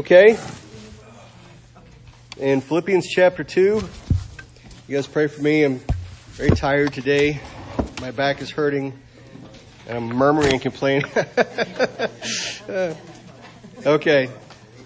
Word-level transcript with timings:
Okay? 0.00 0.38
In 2.38 2.62
Philippians 2.62 3.06
chapter 3.06 3.44
2, 3.44 3.86
you 4.88 4.96
guys 4.96 5.06
pray 5.06 5.26
for 5.26 5.42
me. 5.42 5.62
I'm 5.62 5.78
very 6.30 6.52
tired 6.52 6.94
today. 6.94 7.38
My 8.00 8.10
back 8.10 8.40
is 8.40 8.50
hurting, 8.50 8.98
and 9.86 9.98
I'm 9.98 10.06
murmuring 10.06 10.54
and 10.54 10.62
complaining. 10.62 11.04
okay. 13.84 14.30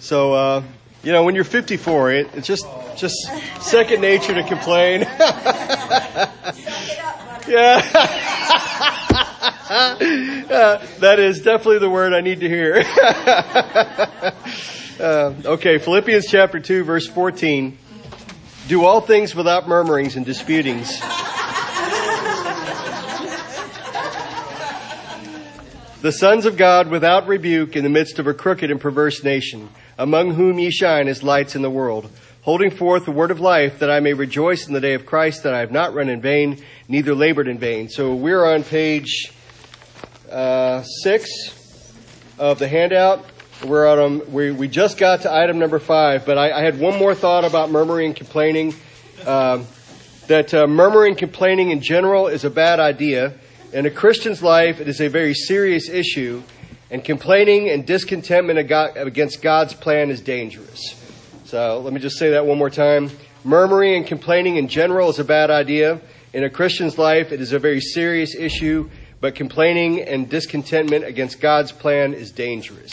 So, 0.00 0.32
uh, 0.32 0.64
you 1.04 1.12
know, 1.12 1.22
when 1.22 1.36
you're 1.36 1.44
54, 1.44 2.10
it, 2.10 2.30
it's 2.34 2.48
just 2.48 2.66
just 2.96 3.14
second 3.60 4.00
nature 4.00 4.34
to 4.34 4.42
complain. 4.42 5.02
yeah. 7.46 8.30
uh, 9.74 10.86
that 11.00 11.18
is 11.18 11.42
definitely 11.42 11.80
the 11.80 11.90
word 11.90 12.12
I 12.12 12.20
need 12.20 12.38
to 12.40 12.48
hear. 12.48 12.76
uh, 15.00 15.34
okay, 15.46 15.78
Philippians 15.78 16.28
chapter 16.28 16.60
2, 16.60 16.84
verse 16.84 17.08
14. 17.08 17.76
Do 18.68 18.84
all 18.84 19.00
things 19.00 19.34
without 19.34 19.66
murmurings 19.66 20.14
and 20.14 20.24
disputings. 20.24 21.00
the 26.02 26.12
sons 26.12 26.46
of 26.46 26.56
God 26.56 26.88
without 26.88 27.26
rebuke 27.26 27.74
in 27.74 27.82
the 27.82 27.90
midst 27.90 28.20
of 28.20 28.28
a 28.28 28.34
crooked 28.34 28.70
and 28.70 28.80
perverse 28.80 29.24
nation, 29.24 29.70
among 29.98 30.34
whom 30.34 30.60
ye 30.60 30.70
shine 30.70 31.08
as 31.08 31.24
lights 31.24 31.56
in 31.56 31.62
the 31.62 31.70
world, 31.70 32.08
holding 32.42 32.70
forth 32.70 33.06
the 33.06 33.10
word 33.10 33.32
of 33.32 33.40
life, 33.40 33.80
that 33.80 33.90
I 33.90 33.98
may 33.98 34.12
rejoice 34.12 34.68
in 34.68 34.72
the 34.72 34.80
day 34.80 34.94
of 34.94 35.04
Christ, 35.04 35.42
that 35.42 35.52
I 35.52 35.58
have 35.58 35.72
not 35.72 35.94
run 35.94 36.08
in 36.08 36.20
vain, 36.20 36.62
neither 36.86 37.12
labored 37.12 37.48
in 37.48 37.58
vain. 37.58 37.88
So 37.88 38.14
we're 38.14 38.44
on 38.44 38.62
page 38.62 39.32
uh, 40.34 40.82
six 40.82 41.30
of 42.38 42.58
the 42.58 42.66
handout. 42.66 43.24
We're 43.64 43.86
on, 43.86 43.98
um, 44.00 44.32
we, 44.32 44.50
we 44.50 44.66
just 44.66 44.98
got 44.98 45.22
to 45.22 45.32
item 45.32 45.60
number 45.60 45.78
five, 45.78 46.26
but 46.26 46.36
I, 46.36 46.50
I 46.50 46.64
had 46.64 46.80
one 46.80 46.98
more 46.98 47.14
thought 47.14 47.44
about 47.44 47.70
murmuring 47.70 48.08
and 48.08 48.16
complaining. 48.16 48.74
Um, 49.24 49.66
that 50.26 50.52
uh, 50.52 50.66
murmuring, 50.66 51.14
complaining 51.14 51.70
in 51.70 51.80
general 51.80 52.26
is 52.26 52.44
a 52.44 52.50
bad 52.50 52.80
idea. 52.80 53.34
In 53.72 53.86
a 53.86 53.90
Christian's 53.90 54.42
life, 54.42 54.80
it 54.80 54.88
is 54.88 55.00
a 55.00 55.08
very 55.08 55.34
serious 55.34 55.88
issue, 55.88 56.42
and 56.90 57.04
complaining 57.04 57.70
and 57.70 57.86
discontentment 57.86 58.58
against 58.58 59.40
God's 59.40 59.72
plan 59.72 60.10
is 60.10 60.20
dangerous. 60.20 61.00
So 61.44 61.78
let 61.78 61.92
me 61.92 62.00
just 62.00 62.18
say 62.18 62.30
that 62.30 62.44
one 62.44 62.58
more 62.58 62.70
time. 62.70 63.10
Murmuring 63.44 63.94
and 63.94 64.06
complaining 64.06 64.56
in 64.56 64.66
general 64.66 65.10
is 65.10 65.20
a 65.20 65.24
bad 65.24 65.50
idea. 65.50 66.00
In 66.32 66.42
a 66.42 66.50
Christian's 66.50 66.98
life, 66.98 67.30
it 67.30 67.40
is 67.40 67.52
a 67.52 67.60
very 67.60 67.80
serious 67.80 68.34
issue, 68.34 68.90
but 69.24 69.34
complaining 69.34 70.02
and 70.02 70.28
discontentment 70.28 71.02
against 71.02 71.40
God's 71.40 71.72
plan 71.72 72.12
is 72.12 72.30
dangerous. 72.30 72.92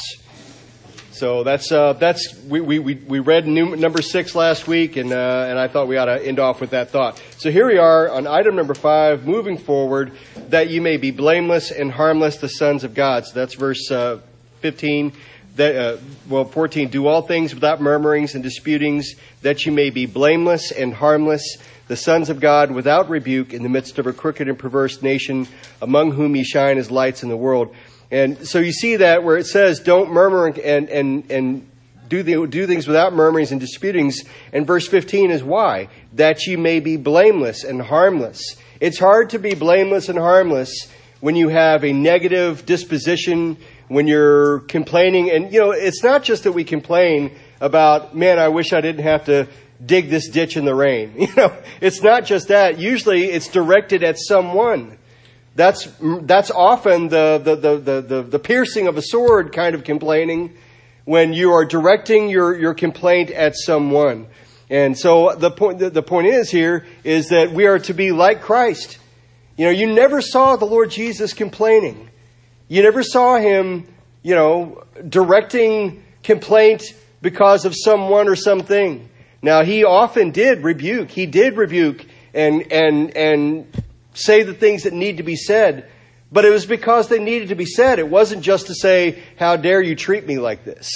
So 1.12 1.44
that's 1.44 1.74
uh, 1.74 1.92
that's 1.92 2.34
we, 2.48 2.62
we, 2.62 2.80
we 2.80 3.20
read 3.20 3.46
number 3.46 4.02
six 4.02 4.34
last 4.34 4.66
week, 4.66 4.96
and 4.96 5.12
uh, 5.12 5.48
and 5.50 5.60
I 5.60 5.68
thought 5.68 5.90
we 5.90 5.98
ought 5.98 6.06
to 6.06 6.26
end 6.26 6.40
off 6.40 6.62
with 6.62 6.70
that 6.70 6.90
thought. 6.90 7.22
So 7.38 7.52
here 7.52 7.68
we 7.68 7.78
are 7.80 8.10
on 8.10 8.28
item 8.28 8.56
number 8.56 8.74
five, 8.74 9.28
moving 9.28 9.58
forward, 9.58 10.14
that 10.48 10.70
you 10.70 10.80
may 10.80 10.96
be 10.96 11.12
blameless 11.12 11.70
and 11.70 11.92
harmless, 11.92 12.38
the 12.38 12.48
sons 12.48 12.86
of 12.86 12.94
God. 12.94 13.26
So 13.26 13.34
that's 13.34 13.56
verse 13.56 13.92
uh, 13.92 14.22
fifteen 14.62 15.12
that, 15.56 15.76
uh, 15.76 15.98
well, 16.30 16.46
14, 16.46 16.88
do 16.90 17.08
all 17.08 17.22
things 17.22 17.54
without 17.54 17.82
murmurings 17.82 18.36
and 18.36 18.44
disputings, 18.44 19.16
that 19.42 19.66
you 19.66 19.72
may 19.72 19.90
be 19.90 20.06
blameless 20.06 20.72
and 20.72 20.94
harmless, 20.94 21.58
the 21.92 21.98
sons 21.98 22.30
of 22.30 22.40
God 22.40 22.72
without 22.72 23.10
rebuke 23.10 23.54
in 23.54 23.64
the 23.64 23.68
midst 23.68 24.00
of 24.00 24.08
a 24.08 24.14
crooked 24.14 24.48
and 24.48 24.58
perverse 24.58 25.02
nation, 25.02 25.46
among 25.82 26.12
whom 26.12 26.38
ye 26.38 26.44
shine 26.46 26.78
as 26.78 26.90
lights 26.90 27.22
in 27.22 27.28
the 27.28 27.36
world. 27.36 27.76
And 28.10 28.48
so 28.48 28.60
you 28.60 28.72
see 28.72 28.96
that 28.96 29.26
where 29.26 29.36
it 29.36 29.46
says, 29.46 29.82
don't 29.82 30.10
murmur 30.10 30.48
and, 30.48 30.90
and, 30.90 31.30
and 31.30 31.70
do, 32.08 32.24
the, 32.24 32.48
do 32.48 32.66
things 32.66 32.88
without 32.88 33.12
murmurings 33.12 33.52
and 33.52 33.60
disputings. 33.60 34.22
And 34.54 34.66
verse 34.66 34.88
15 34.88 35.32
is 35.32 35.44
why? 35.44 35.90
That 36.14 36.46
you 36.46 36.58
may 36.58 36.80
be 36.80 36.96
blameless 36.96 37.66
and 37.66 37.82
harmless. 37.82 38.56
It's 38.80 38.98
hard 38.98 39.32
to 39.32 39.38
be 39.38 39.54
blameless 39.54 40.08
and 40.08 40.18
harmless 40.18 40.90
when 41.20 41.36
you 41.36 41.50
have 41.50 41.84
a 41.84 41.92
negative 41.92 42.66
disposition 42.66 43.58
when 43.90 44.08
you're 44.08 44.60
complaining, 44.62 45.30
and 45.30 45.52
you 45.52 45.60
know, 45.60 45.72
it's 45.72 46.02
not 46.02 46.24
just 46.24 46.46
that 46.46 46.54
we 46.54 46.64
complain 46.64 47.36
about, 47.60 48.16
man, 48.16 48.40
I 48.40 48.48
wish 48.48 48.72
I 48.72 48.80
didn't 48.80 49.04
have 49.04 49.26
to 49.26 49.50
dig 49.84 50.10
this 50.10 50.30
ditch 50.30 50.58
in 50.58 50.66
the 50.66 50.76
rain. 50.76 51.14
You 51.18 51.36
know, 51.36 51.56
it's 51.80 52.02
not 52.02 52.26
just 52.26 52.50
that. 52.50 52.80
Usually 52.80 53.26
it's 53.26 53.48
directed 53.48 54.04
at 54.04 54.18
someone. 54.20 54.98
That's, 55.56 55.90
that's 56.02 56.52
often 56.52 57.10
the, 57.10 57.42
the, 57.44 57.56
the, 57.56 58.02
the, 58.02 58.22
the 58.24 58.40
piercing 58.40 58.88
of 58.88 58.98
a 58.98 59.02
sword 59.02 59.52
kind 59.54 59.76
of 59.76 59.84
complaining 59.84 60.56
when 61.06 61.34
you 61.34 61.52
are 61.52 61.66
directing 61.66 62.30
your, 62.30 62.58
your 62.58 62.74
complaint 62.74 63.32
at 63.32 63.56
someone. 63.56 64.28
And 64.70 64.98
so 64.98 65.36
the 65.36 65.52
point, 65.52 65.80
the, 65.80 65.90
the 65.90 66.02
point 66.02 66.28
is 66.28 66.50
here 66.50 66.86
is 67.04 67.30
that 67.30 67.52
we 67.52 67.66
are 67.66 67.80
to 67.80 67.94
be 67.94 68.12
like 68.12 68.42
Christ. 68.42 68.98
You 69.58 69.66
know, 69.66 69.72
you 69.72 69.88
never 69.88 70.22
saw 70.22 70.56
the 70.56 70.66
Lord 70.66 70.90
Jesus 70.92 71.34
complaining. 71.34 72.10
You 72.70 72.82
never 72.82 73.04
saw 73.04 73.38
him, 73.38 73.86
you 74.24 74.34
know, 74.34 74.84
directing 75.08 76.04
complaint 76.24 76.84
because 77.22 77.66
of 77.66 77.76
someone 77.76 78.30
or 78.30 78.38
something. 78.38 79.10
Now, 79.42 79.64
he 79.64 79.84
often 79.84 80.32
did 80.32 80.64
rebuke. 80.64 81.10
He 81.10 81.26
did 81.26 81.58
rebuke 81.58 82.06
and, 82.34 82.72
and, 82.72 83.16
and 83.18 83.84
say 84.14 84.44
the 84.44 84.54
things 84.54 84.84
that 84.84 84.94
need 84.94 85.18
to 85.18 85.24
be 85.24 85.36
said. 85.36 85.90
But 86.32 86.46
it 86.46 86.52
was 86.52 86.66
because 86.66 87.10
they 87.10 87.20
needed 87.20 87.50
to 87.50 87.56
be 87.56 87.66
said. 87.66 88.00
It 88.00 88.08
wasn't 88.08 88.44
just 88.44 88.68
to 88.68 88.76
say, 88.76 89.22
how 89.38 89.58
dare 89.58 89.82
you 89.82 89.96
treat 89.96 90.26
me 90.26 90.38
like 90.38 90.64
this? 90.64 90.90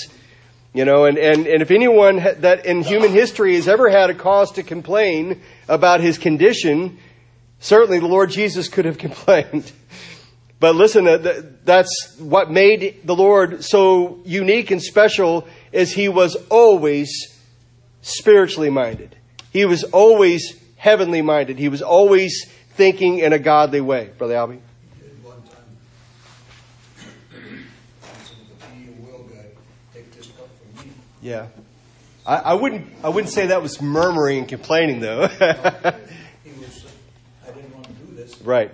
You 0.73 0.85
know, 0.85 1.05
and, 1.05 1.17
and, 1.17 1.47
and 1.47 1.61
if 1.61 1.72
anyone 1.72 2.17
that 2.17 2.66
in 2.66 2.81
human 2.84 3.11
history 3.11 3.55
has 3.55 3.67
ever 3.67 3.89
had 3.89 4.09
a 4.09 4.13
cause 4.13 4.51
to 4.53 4.63
complain 4.63 5.41
about 5.67 6.01
his 6.01 6.17
condition, 6.17 6.97
certainly 7.59 8.00
the 8.00 8.07
Lord 8.07 8.29
Jesus 8.29 8.67
could 8.67 8.85
have 8.85 8.97
complained. 9.00 9.72
But 10.59 10.75
listen, 10.75 11.05
that's 11.63 12.17
what 12.17 12.50
made 12.50 13.01
the 13.03 13.16
Lord 13.16 13.63
so 13.63 14.22
unique 14.25 14.72
and 14.72 14.81
special 14.81 15.47
is 15.72 15.91
he 15.91 16.07
was 16.07 16.35
always 16.50 17.34
spiritually 18.05 18.69
minded. 18.69 19.16
He 19.51 19.66
was 19.66 19.83
always 19.83 20.61
heavenly 20.77 21.23
minded. 21.23 21.57
He 21.57 21.69
was 21.69 21.81
always 21.81 22.45
thinking 22.69 23.17
in 23.17 23.33
a 23.33 23.39
godly 23.39 23.81
way. 23.81 24.11
Brother 24.16 24.35
Albie? 24.35 24.59
Yeah. 31.19 31.47
I, 32.27 32.35
I, 32.35 32.53
wouldn't 32.53 32.88
I 33.03 33.09
wouldn't 33.09 33.33
say 33.33 33.47
that 33.47 33.63
was 33.63 33.81
murmuring 33.81 34.39
and 34.39 34.47
complaining 34.47 34.99
though. 34.99 35.25
he 35.25 35.39
was, 35.39 36.85
I 37.43 37.51
didn't 37.51 37.73
want 37.73 37.87
to 37.87 37.93
do 37.93 38.16
this. 38.16 38.39
Right. 38.41 38.72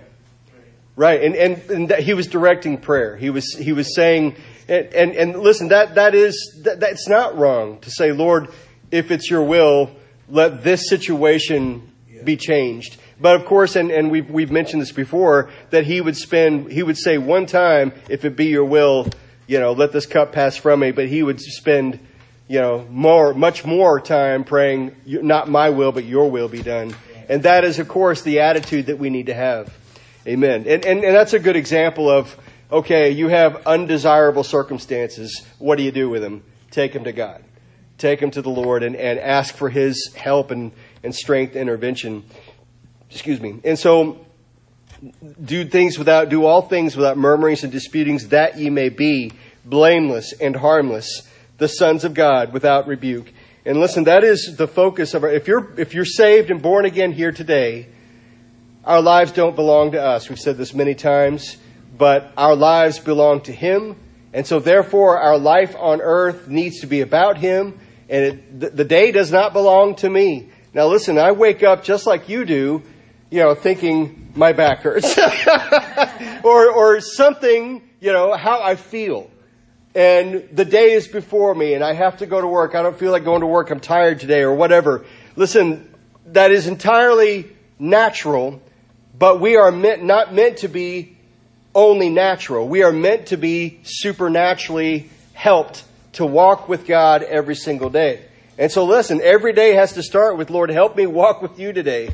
Right, 0.94 1.22
and, 1.22 1.34
and, 1.34 1.70
and 1.70 1.92
he 1.92 2.12
was 2.12 2.26
directing 2.26 2.76
prayer. 2.76 3.16
He 3.16 3.30
was, 3.30 3.54
he 3.54 3.72
was 3.72 3.94
saying, 3.94 4.36
and, 4.68 4.86
and, 4.92 5.12
and 5.12 5.40
listen, 5.40 5.68
that, 5.68 5.94
that 5.94 6.14
is, 6.14 6.60
that, 6.64 6.80
that's 6.80 7.08
not 7.08 7.38
wrong 7.38 7.80
to 7.80 7.90
say, 7.90 8.12
Lord, 8.12 8.48
if 8.92 9.10
it's 9.10 9.28
your 9.28 9.42
will, 9.42 9.90
let 10.28 10.62
this 10.62 10.88
situation 10.88 11.90
be 12.22 12.36
changed. 12.36 12.98
But 13.20 13.36
of 13.36 13.46
course, 13.46 13.74
and, 13.74 13.90
and 13.90 14.10
we've, 14.10 14.30
we've 14.30 14.50
mentioned 14.50 14.82
this 14.82 14.92
before, 14.92 15.50
that 15.70 15.84
he 15.84 16.00
would 16.00 16.16
spend, 16.16 16.70
he 16.70 16.82
would 16.82 16.98
say 16.98 17.18
one 17.18 17.46
time, 17.46 17.92
if 18.08 18.24
it 18.24 18.36
be 18.36 18.46
your 18.46 18.64
will, 18.64 19.08
you 19.46 19.58
know, 19.58 19.72
let 19.72 19.92
this 19.92 20.06
cup 20.06 20.32
pass 20.32 20.56
from 20.56 20.80
me, 20.80 20.92
but 20.92 21.08
he 21.08 21.22
would 21.22 21.40
spend, 21.40 21.98
you 22.48 22.60
know, 22.60 22.86
more, 22.90 23.34
much 23.34 23.64
more 23.64 24.00
time 24.00 24.44
praying, 24.44 24.94
not 25.06 25.48
my 25.48 25.70
will, 25.70 25.92
but 25.92 26.04
your 26.04 26.30
will 26.30 26.48
be 26.48 26.62
done. 26.62 26.94
And 27.28 27.44
that 27.44 27.64
is, 27.64 27.78
of 27.78 27.88
course, 27.88 28.22
the 28.22 28.40
attitude 28.40 28.86
that 28.86 28.98
we 28.98 29.08
need 29.08 29.26
to 29.26 29.34
have. 29.34 29.74
Amen. 30.26 30.64
And, 30.66 30.84
and, 30.84 31.04
and 31.04 31.14
that's 31.14 31.32
a 31.32 31.38
good 31.38 31.56
example 31.56 32.10
of, 32.10 32.36
okay, 32.70 33.10
you 33.10 33.28
have 33.28 33.66
undesirable 33.66 34.44
circumstances. 34.44 35.46
What 35.58 35.76
do 35.76 35.82
you 35.82 35.92
do 35.92 36.08
with 36.10 36.22
them? 36.22 36.42
Take 36.70 36.92
them 36.92 37.04
to 37.04 37.12
God. 37.12 37.42
Take 38.02 38.18
them 38.18 38.32
to 38.32 38.42
the 38.42 38.50
Lord 38.50 38.82
and, 38.82 38.96
and 38.96 39.16
ask 39.16 39.54
for 39.54 39.70
His 39.70 40.12
help 40.16 40.50
and, 40.50 40.72
and 41.04 41.14
strength 41.14 41.54
intervention. 41.54 42.24
Excuse 43.08 43.40
me. 43.40 43.60
And 43.62 43.78
so, 43.78 44.26
do 45.40 45.64
things 45.64 45.96
without, 46.00 46.28
do 46.28 46.44
all 46.44 46.62
things 46.62 46.96
without 46.96 47.16
murmurings 47.16 47.62
and 47.62 47.70
disputings 47.70 48.30
that 48.30 48.58
ye 48.58 48.70
may 48.70 48.88
be 48.88 49.30
blameless 49.64 50.32
and 50.32 50.56
harmless, 50.56 51.28
the 51.58 51.68
sons 51.68 52.02
of 52.02 52.12
God 52.12 52.52
without 52.52 52.88
rebuke. 52.88 53.32
And 53.64 53.78
listen, 53.78 54.02
that 54.04 54.24
is 54.24 54.56
the 54.58 54.66
focus 54.66 55.14
of 55.14 55.22
our, 55.22 55.30
if 55.30 55.46
you're, 55.46 55.72
if 55.78 55.94
you're 55.94 56.04
saved 56.04 56.50
and 56.50 56.60
born 56.60 56.84
again 56.86 57.12
here 57.12 57.30
today, 57.30 57.86
our 58.84 59.00
lives 59.00 59.30
don't 59.30 59.54
belong 59.54 59.92
to 59.92 60.02
us. 60.02 60.28
We've 60.28 60.40
said 60.40 60.56
this 60.56 60.74
many 60.74 60.96
times, 60.96 61.56
but 61.96 62.32
our 62.36 62.56
lives 62.56 62.98
belong 62.98 63.42
to 63.42 63.52
Him. 63.52 63.94
And 64.32 64.44
so 64.44 64.58
therefore 64.58 65.20
our 65.20 65.38
life 65.38 65.76
on 65.78 66.00
earth 66.00 66.48
needs 66.48 66.80
to 66.80 66.88
be 66.88 67.00
about 67.00 67.38
Him 67.38 67.78
and 68.12 68.24
it, 68.24 68.76
the, 68.76 68.84
day 68.84 69.10
does 69.10 69.32
not 69.32 69.54
belong 69.54 69.94
to 69.96 70.10
me. 70.10 70.50
Now 70.74 70.86
listen, 70.86 71.16
I 71.16 71.32
wake 71.32 71.62
up 71.62 71.82
just 71.82 72.06
like 72.06 72.28
you 72.28 72.44
do, 72.44 72.82
you 73.30 73.40
know, 73.40 73.54
thinking 73.54 74.32
my 74.36 74.52
back 74.52 74.80
hurts 74.80 75.18
or, 76.44 76.70
or 76.70 77.00
something, 77.00 77.82
you 78.00 78.12
know, 78.12 78.36
how 78.36 78.62
I 78.62 78.76
feel. 78.76 79.30
and 79.94 80.46
the 80.52 80.66
day 80.66 80.92
is 80.92 81.08
before 81.08 81.54
me 81.54 81.72
and 81.72 81.82
I 81.82 81.94
have 81.94 82.18
to 82.18 82.26
go 82.26 82.38
to 82.38 82.46
work. 82.46 82.74
I 82.74 82.82
don't 82.82 82.98
feel 82.98 83.12
like 83.12 83.24
going 83.24 83.40
to 83.40 83.46
work. 83.46 83.70
I'm 83.70 83.80
tired 83.80 84.20
today 84.20 84.42
or 84.42 84.54
whatever. 84.54 85.06
Listen, 85.34 85.94
that 86.26 86.50
is 86.52 86.66
entirely 86.66 87.50
natural, 87.78 88.60
but 89.18 89.40
we 89.40 89.56
are 89.56 89.72
meant, 89.72 90.04
not 90.04 90.34
meant 90.34 90.58
to 90.58 90.68
be 90.68 91.16
only 91.74 92.10
natural. 92.10 92.68
We 92.68 92.82
are 92.82 92.92
meant 92.92 93.28
to 93.28 93.38
be 93.38 93.80
supernaturally 93.84 95.08
helped 95.32 95.84
to 96.12 96.26
walk 96.26 96.68
with 96.68 96.86
God 96.86 97.22
every 97.22 97.54
single 97.54 97.90
day. 97.90 98.24
And 98.58 98.70
so 98.70 98.84
listen, 98.84 99.20
every 99.22 99.52
day 99.52 99.72
has 99.74 99.94
to 99.94 100.02
start 100.02 100.36
with, 100.36 100.50
Lord, 100.50 100.70
help 100.70 100.96
me 100.96 101.06
walk 101.06 101.42
with 101.42 101.58
you 101.58 101.72
today. 101.72 102.10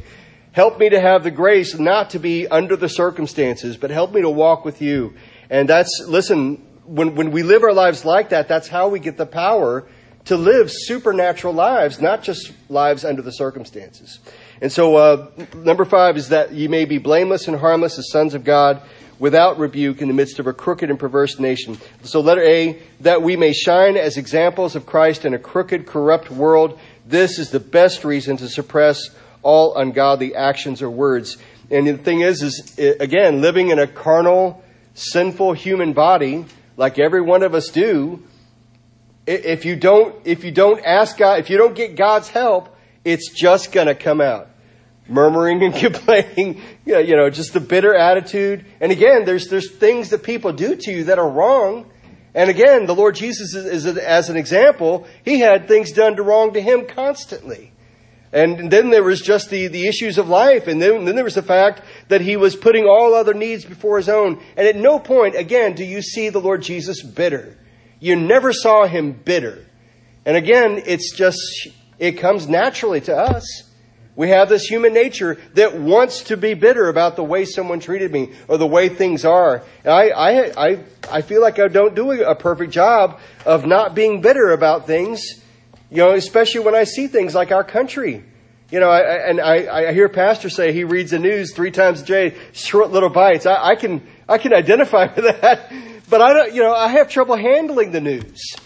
Help 0.52 0.78
me 0.78 0.88
to 0.88 1.00
have 1.00 1.24
the 1.24 1.30
grace 1.30 1.78
not 1.78 2.10
to 2.10 2.18
be 2.18 2.46
under 2.46 2.76
the 2.76 2.88
circumstances, 2.88 3.76
but 3.76 3.90
help 3.90 4.12
me 4.12 4.22
to 4.22 4.30
walk 4.30 4.64
with 4.64 4.80
you. 4.80 5.14
And 5.50 5.68
that's, 5.68 6.04
listen, 6.06 6.56
when, 6.84 7.14
when 7.14 7.30
we 7.30 7.42
live 7.42 7.62
our 7.62 7.72
lives 7.72 8.04
like 8.04 8.30
that, 8.30 8.48
that's 8.48 8.68
how 8.68 8.88
we 8.88 8.98
get 8.98 9.16
the 9.16 9.26
power 9.26 9.86
to 10.24 10.36
live 10.36 10.70
supernatural 10.70 11.54
lives, 11.54 12.00
not 12.00 12.22
just 12.22 12.52
lives 12.68 13.04
under 13.04 13.22
the 13.22 13.30
circumstances. 13.30 14.18
And 14.60 14.70
so, 14.70 14.96
uh, 14.96 15.30
number 15.54 15.84
five 15.84 16.16
is 16.16 16.30
that 16.30 16.52
you 16.52 16.68
may 16.68 16.84
be 16.84 16.98
blameless 16.98 17.48
and 17.48 17.56
harmless 17.56 17.98
as 17.98 18.10
sons 18.10 18.34
of 18.34 18.44
God 18.44 18.82
without 19.18 19.58
rebuke 19.58 20.00
in 20.00 20.08
the 20.08 20.14
midst 20.14 20.38
of 20.38 20.46
a 20.46 20.52
crooked 20.52 20.90
and 20.90 20.98
perverse 20.98 21.38
nation. 21.38 21.78
So 22.02 22.20
letter 22.20 22.42
A, 22.42 22.80
that 23.00 23.22
we 23.22 23.36
may 23.36 23.52
shine 23.52 23.96
as 23.96 24.16
examples 24.16 24.76
of 24.76 24.86
Christ 24.86 25.24
in 25.24 25.34
a 25.34 25.38
crooked, 25.38 25.86
corrupt 25.86 26.30
world. 26.30 26.78
This 27.06 27.38
is 27.38 27.50
the 27.50 27.60
best 27.60 28.04
reason 28.04 28.36
to 28.38 28.48
suppress 28.48 29.10
all 29.42 29.76
ungodly 29.76 30.34
actions 30.34 30.82
or 30.82 30.90
words. 30.90 31.36
And 31.70 31.86
the 31.86 31.98
thing 31.98 32.20
is, 32.20 32.42
is 32.42 32.78
again, 32.78 33.40
living 33.40 33.70
in 33.70 33.78
a 33.78 33.86
carnal, 33.86 34.62
sinful 34.94 35.52
human 35.54 35.92
body, 35.92 36.44
like 36.76 36.98
every 36.98 37.20
one 37.20 37.42
of 37.42 37.54
us 37.54 37.68
do, 37.68 38.22
if 39.26 39.64
you 39.64 39.76
don't, 39.76 40.14
if 40.24 40.44
you 40.44 40.50
don't 40.50 40.82
ask 40.84 41.18
God, 41.18 41.40
if 41.40 41.50
you 41.50 41.58
don't 41.58 41.74
get 41.74 41.96
God's 41.96 42.28
help, 42.28 42.74
it's 43.04 43.30
just 43.30 43.72
gonna 43.72 43.94
come 43.94 44.20
out. 44.20 44.48
Murmuring 45.08 45.62
and 45.62 45.74
complaining, 45.74 46.60
you 46.84 47.16
know, 47.16 47.30
just 47.30 47.54
the 47.54 47.60
bitter 47.60 47.94
attitude. 47.94 48.64
And 48.80 48.92
again, 48.92 49.24
there's, 49.24 49.48
there's 49.48 49.72
things 49.72 50.10
that 50.10 50.22
people 50.22 50.52
do 50.52 50.76
to 50.76 50.92
you 50.92 51.04
that 51.04 51.18
are 51.18 51.28
wrong. 51.28 51.90
And 52.34 52.50
again, 52.50 52.86
the 52.86 52.94
Lord 52.94 53.14
Jesus 53.14 53.54
is, 53.54 53.86
is 53.86 53.96
as 53.96 54.28
an 54.28 54.36
example, 54.36 55.06
He 55.24 55.40
had 55.40 55.66
things 55.66 55.92
done 55.92 56.16
to 56.16 56.22
wrong 56.22 56.52
to 56.52 56.60
Him 56.60 56.86
constantly. 56.86 57.72
And 58.32 58.70
then 58.70 58.90
there 58.90 59.02
was 59.02 59.22
just 59.22 59.48
the, 59.48 59.68
the 59.68 59.86
issues 59.86 60.18
of 60.18 60.28
life. 60.28 60.66
And 60.66 60.80
then, 60.80 61.04
then 61.04 61.14
there 61.14 61.24
was 61.24 61.34
the 61.34 61.42
fact 61.42 61.82
that 62.08 62.20
he 62.20 62.36
was 62.36 62.56
putting 62.56 62.84
all 62.84 63.14
other 63.14 63.32
needs 63.32 63.64
before 63.64 63.96
his 63.96 64.08
own. 64.08 64.40
And 64.56 64.66
at 64.66 64.76
no 64.76 64.98
point, 64.98 65.34
again, 65.34 65.74
do 65.74 65.84
you 65.84 66.02
see 66.02 66.28
the 66.28 66.40
Lord 66.40 66.62
Jesus 66.62 67.02
bitter. 67.02 67.56
You 68.00 68.16
never 68.16 68.52
saw 68.52 68.86
him 68.86 69.12
bitter. 69.12 69.64
And 70.26 70.36
again, 70.36 70.82
it's 70.84 71.12
just, 71.16 71.38
it 71.98 72.12
comes 72.12 72.48
naturally 72.48 73.00
to 73.02 73.16
us. 73.16 73.44
We 74.18 74.28
have 74.28 74.50
this 74.50 74.64
human 74.64 74.92
nature 74.92 75.38
that 75.54 75.78
wants 75.78 76.24
to 76.24 76.36
be 76.36 76.52
bitter 76.52 76.90
about 76.90 77.16
the 77.16 77.24
way 77.24 77.46
someone 77.46 77.80
treated 77.80 78.12
me 78.12 78.32
or 78.48 78.58
the 78.58 78.66
way 78.66 78.90
things 78.90 79.24
are. 79.24 79.62
And 79.84 79.92
I, 79.92 80.08
I, 80.08 80.66
I, 80.68 80.84
I 81.10 81.22
feel 81.22 81.40
like 81.40 81.58
I 81.58 81.68
don't 81.68 81.94
do 81.94 82.10
a 82.10 82.34
perfect 82.34 82.72
job 82.72 83.20
of 83.46 83.64
not 83.64 83.94
being 83.94 84.20
bitter 84.20 84.50
about 84.50 84.86
things 84.86 85.40
you 85.90 85.98
know, 85.98 86.12
especially 86.12 86.60
when 86.60 86.74
I 86.74 86.84
see 86.84 87.06
things 87.06 87.34
like 87.34 87.50
our 87.50 87.64
country. 87.64 88.24
You 88.70 88.80
know, 88.80 88.90
I, 88.90 89.28
and 89.28 89.40
I, 89.40 89.88
I 89.88 89.92
hear 89.92 90.08
pastors 90.10 90.54
say 90.54 90.72
he 90.72 90.84
reads 90.84 91.12
the 91.12 91.18
news 91.18 91.54
three 91.54 91.70
times 91.70 92.02
a 92.02 92.04
day, 92.04 92.36
short 92.52 92.90
little 92.90 93.08
bites. 93.08 93.46
I, 93.46 93.70
I 93.70 93.76
can, 93.76 94.06
I 94.28 94.36
can 94.36 94.52
identify 94.52 95.06
with 95.16 95.24
that, 95.40 95.72
but 96.10 96.20
I 96.20 96.34
don't, 96.34 96.54
you 96.54 96.62
know, 96.62 96.74
I 96.74 96.88
have 96.88 97.08
trouble 97.08 97.36
handling 97.36 97.92
the 97.92 98.02
news, 98.02 98.56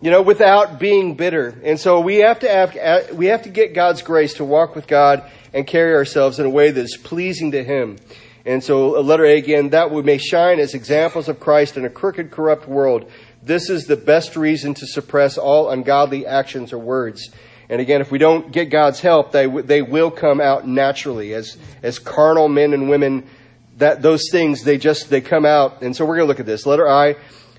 you 0.00 0.10
know, 0.10 0.22
without 0.22 0.78
being 0.78 1.14
bitter. 1.14 1.60
And 1.64 1.78
so 1.78 2.00
we 2.00 2.16
have 2.16 2.40
to 2.40 2.48
have, 2.48 2.76
uh, 2.76 3.14
we 3.14 3.26
have 3.26 3.42
to 3.42 3.48
get 3.48 3.74
God's 3.74 4.02
grace 4.02 4.34
to 4.34 4.44
walk 4.44 4.74
with 4.74 4.86
God 4.86 5.28
and 5.52 5.66
carry 5.66 5.94
ourselves 5.94 6.38
in 6.38 6.46
a 6.46 6.50
way 6.50 6.70
that 6.70 6.80
is 6.80 6.96
pleasing 6.96 7.52
to 7.52 7.64
Him. 7.64 7.96
And 8.46 8.62
so, 8.64 8.90
letter 9.00 9.26
A 9.26 9.36
again, 9.36 9.70
that 9.70 9.90
we 9.90 10.02
may 10.02 10.16
shine 10.16 10.58
as 10.60 10.72
examples 10.72 11.28
of 11.28 11.40
Christ 11.40 11.76
in 11.76 11.84
a 11.84 11.90
crooked, 11.90 12.30
corrupt 12.30 12.66
world 12.66 13.10
this 13.42 13.70
is 13.70 13.86
the 13.86 13.96
best 13.96 14.36
reason 14.36 14.74
to 14.74 14.86
suppress 14.86 15.38
all 15.38 15.70
ungodly 15.70 16.26
actions 16.26 16.72
or 16.72 16.78
words. 16.78 17.30
And 17.68 17.80
again, 17.80 18.00
if 18.00 18.10
we 18.10 18.18
don't 18.18 18.50
get 18.50 18.66
God's 18.66 19.00
help, 19.00 19.32
they, 19.32 19.46
they 19.46 19.82
will 19.82 20.10
come 20.10 20.40
out 20.40 20.66
naturally 20.66 21.34
as, 21.34 21.56
as 21.82 21.98
carnal 21.98 22.48
men 22.48 22.72
and 22.72 22.88
women. 22.88 23.26
That 23.76 24.02
those 24.02 24.24
things, 24.30 24.64
they 24.64 24.76
just, 24.76 25.08
they 25.08 25.20
come 25.20 25.44
out. 25.44 25.82
And 25.82 25.94
so 25.94 26.04
we're 26.04 26.16
going 26.16 26.26
to 26.26 26.28
look 26.28 26.40
at 26.40 26.46
this. 26.46 26.66
Letter 26.66 26.88
I. 26.88 27.16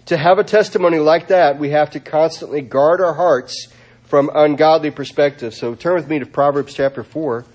To 0.09 0.17
have 0.17 0.39
a 0.39 0.43
testimony 0.43 0.97
like 0.97 1.27
that, 1.27 1.59
we 1.59 1.69
have 1.69 1.91
to 1.91 1.99
constantly 1.99 2.61
guard 2.61 2.99
our 2.99 3.13
hearts 3.13 3.67
from 4.05 4.31
ungodly 4.33 4.89
perspectives. 4.89 5.55
So 5.55 5.75
turn 5.75 5.93
with 5.93 6.07
me 6.07 6.17
to 6.17 6.25
Proverbs 6.25 6.73
chapter 6.73 7.03
4. 7.03 7.45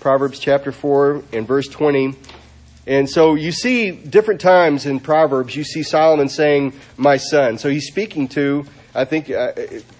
Proverbs 0.00 0.38
chapter 0.38 0.72
4 0.72 1.22
and 1.32 1.48
verse 1.48 1.68
20. 1.68 2.16
And 2.86 3.08
so 3.08 3.34
you 3.34 3.50
see 3.50 3.92
different 3.92 4.42
times 4.42 4.84
in 4.84 5.00
Proverbs, 5.00 5.56
you 5.56 5.64
see 5.64 5.82
Solomon 5.82 6.28
saying, 6.28 6.74
my 6.98 7.16
son. 7.16 7.56
So 7.56 7.70
he's 7.70 7.86
speaking 7.86 8.28
to, 8.28 8.66
I 8.94 9.06
think, 9.06 9.30
uh, 9.30 9.52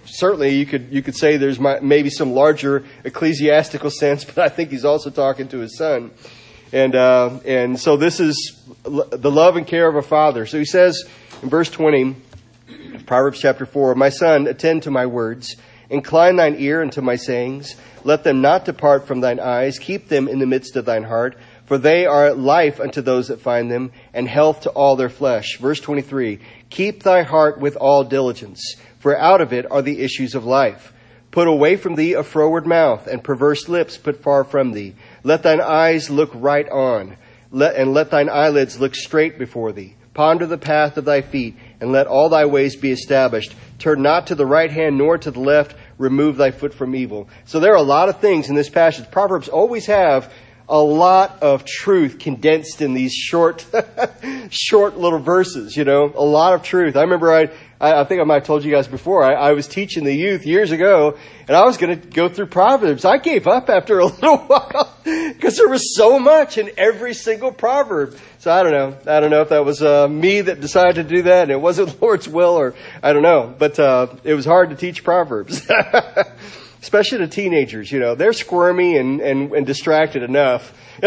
certainly 0.05 0.55
you 0.55 0.67
could, 0.67 0.93
you 0.93 1.01
could 1.01 1.17
say 1.17 1.39
there's 1.39 1.59
my, 1.59 1.81
maybe 1.81 2.11
some 2.11 2.33
larger 2.33 2.85
ecclesiastical 3.05 3.89
sense, 4.03 4.23
but 4.23 4.37
I 4.37 4.51
think 4.51 4.71
he's 4.71 4.85
also 4.85 5.09
talking 5.09 5.49
to 5.49 5.61
his 5.61 5.79
son. 5.79 6.11
And, 6.73 6.95
uh, 6.95 7.41
and 7.45 7.79
so 7.79 7.97
this 7.97 8.21
is 8.21 8.63
the 8.85 9.31
love 9.31 9.57
and 9.57 9.67
care 9.67 9.89
of 9.89 9.97
a 9.97 10.03
father. 10.03 10.47
So 10.47 10.59
he 10.59 10.65
says 10.65 11.03
in 11.43 11.49
verse 11.49 11.71
20, 11.71 12.17
of 12.95 13.07
Proverbs 13.07 13.41
chapter 13.41 13.67
4, 13.67 13.95
My 13.95 14.09
son, 14.09 14.47
attend 14.47 14.85
to 14.85 14.91
my 14.91 15.07
words. 15.07 15.57
Incline 15.89 16.37
thine 16.37 16.55
ear 16.59 16.83
unto 16.83 17.01
my 17.01 17.17
sayings. 17.17 17.75
Let 18.05 18.23
them 18.23 18.41
not 18.41 18.65
depart 18.65 19.07
from 19.07 19.21
thine 19.21 19.41
eyes. 19.41 19.79
Keep 19.79 20.09
them 20.09 20.29
in 20.29 20.39
the 20.39 20.47
midst 20.47 20.77
of 20.77 20.85
thine 20.85 21.05
heart 21.05 21.37
for 21.71 21.79
they 21.79 22.05
are 22.05 22.35
life 22.35 22.81
unto 22.81 23.01
those 23.01 23.29
that 23.29 23.41
find 23.41 23.71
them, 23.71 23.93
and 24.13 24.27
health 24.27 24.63
to 24.63 24.71
all 24.71 24.97
their 24.97 25.09
flesh. 25.09 25.57
Verse 25.61 25.79
23, 25.79 26.41
Keep 26.69 27.05
thy 27.05 27.23
heart 27.23 27.61
with 27.61 27.77
all 27.77 28.03
diligence, 28.03 28.75
for 28.99 29.17
out 29.17 29.41
of 29.41 29.53
it 29.53 29.71
are 29.71 29.81
the 29.81 30.01
issues 30.01 30.35
of 30.35 30.45
life. 30.45 30.93
Put 31.31 31.47
away 31.47 31.77
from 31.77 31.95
thee 31.95 32.15
a 32.15 32.25
froward 32.25 32.67
mouth, 32.67 33.07
and 33.07 33.23
perverse 33.23 33.69
lips 33.69 33.97
put 33.97 34.21
far 34.21 34.43
from 34.43 34.73
thee. 34.73 34.97
Let 35.23 35.43
thine 35.43 35.61
eyes 35.61 36.11
look 36.11 36.31
right 36.35 36.69
on, 36.69 37.17
let, 37.51 37.77
and 37.77 37.93
let 37.93 38.11
thine 38.11 38.29
eyelids 38.29 38.81
look 38.81 38.95
straight 38.95 39.39
before 39.39 39.73
thee. 39.73 39.97
Ponder 40.15 40.47
the 40.47 40.59
path 40.59 40.97
of 40.97 41.05
thy 41.05 41.23
feet, 41.23 41.57
and 41.81 41.93
let 41.93 42.07
all 42.07 42.29
thy 42.29 42.45
ways 42.45 42.77
be 42.77 42.91
established. 42.91 43.55
Turn 43.79 44.03
not 44.03 44.27
to 44.27 44.35
the 44.35 44.47
right 44.47 44.71
hand 44.71 44.99
nor 44.99 45.17
to 45.19 45.31
the 45.31 45.41
left. 45.41 45.77
Remove 45.99 46.37
thy 46.37 46.51
foot 46.51 46.75
from 46.75 46.97
evil. 46.97 47.29
So 47.45 47.61
there 47.61 47.73
are 47.73 47.77
a 47.77 47.83
lot 47.83 48.09
of 48.09 48.21
things 48.21 48.49
in 48.49 48.55
this 48.55 48.69
passage. 48.69 49.11
Proverbs 49.11 49.49
always 49.49 49.87
have 49.87 50.33
a 50.71 50.81
lot 50.81 51.43
of 51.43 51.65
truth 51.65 52.21
condensed 52.21 52.81
in 52.81 52.95
these 52.95 53.13
short, 53.13 53.67
short 54.51 54.97
little 54.97 55.19
verses, 55.19 55.77
you 55.77 55.85
know, 55.85 56.13
a 56.15 56.25
lot 56.25 56.55
of 56.55 56.63
truth. 56.63 56.97
I 56.97 57.03
remember 57.03 57.33
I, 57.33 57.49
I 57.81 58.05
think 58.05 58.21
I 58.21 58.25
might 58.25 58.35
have 58.35 58.45
told 58.45 58.65
you 58.65 58.71
guys 58.71 58.87
before, 58.87 59.25
I, 59.25 59.35
I 59.35 59.53
was 59.53 59.67
teaching 59.67 60.05
the 60.05 60.15
youth 60.15 60.47
years 60.47 60.71
ago 60.71 61.19
and 61.49 61.57
I 61.57 61.65
was 61.65 61.77
going 61.77 62.01
to 62.01 62.07
go 62.07 62.29
through 62.29 62.47
Proverbs. 62.47 63.05
I 63.05 63.19
gave 63.19 63.49
up 63.49 63.69
after 63.69 63.99
a 63.99 64.05
little 64.07 64.39
while 64.39 64.97
because 65.03 65.57
there 65.57 65.69
was 65.69 65.97
so 65.97 66.21
much 66.21 66.57
in 66.57 66.71
every 66.79 67.15
single 67.15 67.51
proverb. 67.51 68.17
So 68.39 68.53
I 68.53 68.63
don't 68.63 68.73
know. 68.73 69.13
I 69.13 69.19
don't 69.19 69.31
know 69.31 69.43
if 69.43 69.49
that 69.49 69.65
was 69.65 69.83
uh, 69.83 70.07
me 70.07 70.43
that 70.43 70.61
decided 70.61 70.95
to 71.09 71.17
do 71.17 71.23
that 71.23 71.43
and 71.43 71.51
it 71.51 71.61
wasn't 71.61 72.01
Lord's 72.03 72.29
will 72.29 72.55
or 72.55 72.77
I 73.03 73.13
don't 73.13 73.23
know. 73.23 73.53
But 73.59 73.77
uh, 73.81 74.07
it 74.23 74.35
was 74.35 74.45
hard 74.45 74.71
to 74.71 74.77
teach 74.77 75.03
Proverbs. 75.03 75.69
Especially 76.83 77.19
to 77.19 77.29
teenagers, 77.29 77.93
you 77.93 77.99
know, 77.99 78.15
they're 78.15 78.33
squirmy 78.33 78.97
and, 78.97 79.21
and, 79.21 79.53
and 79.53 79.67
distracted 79.67 80.23
enough. 80.23 80.73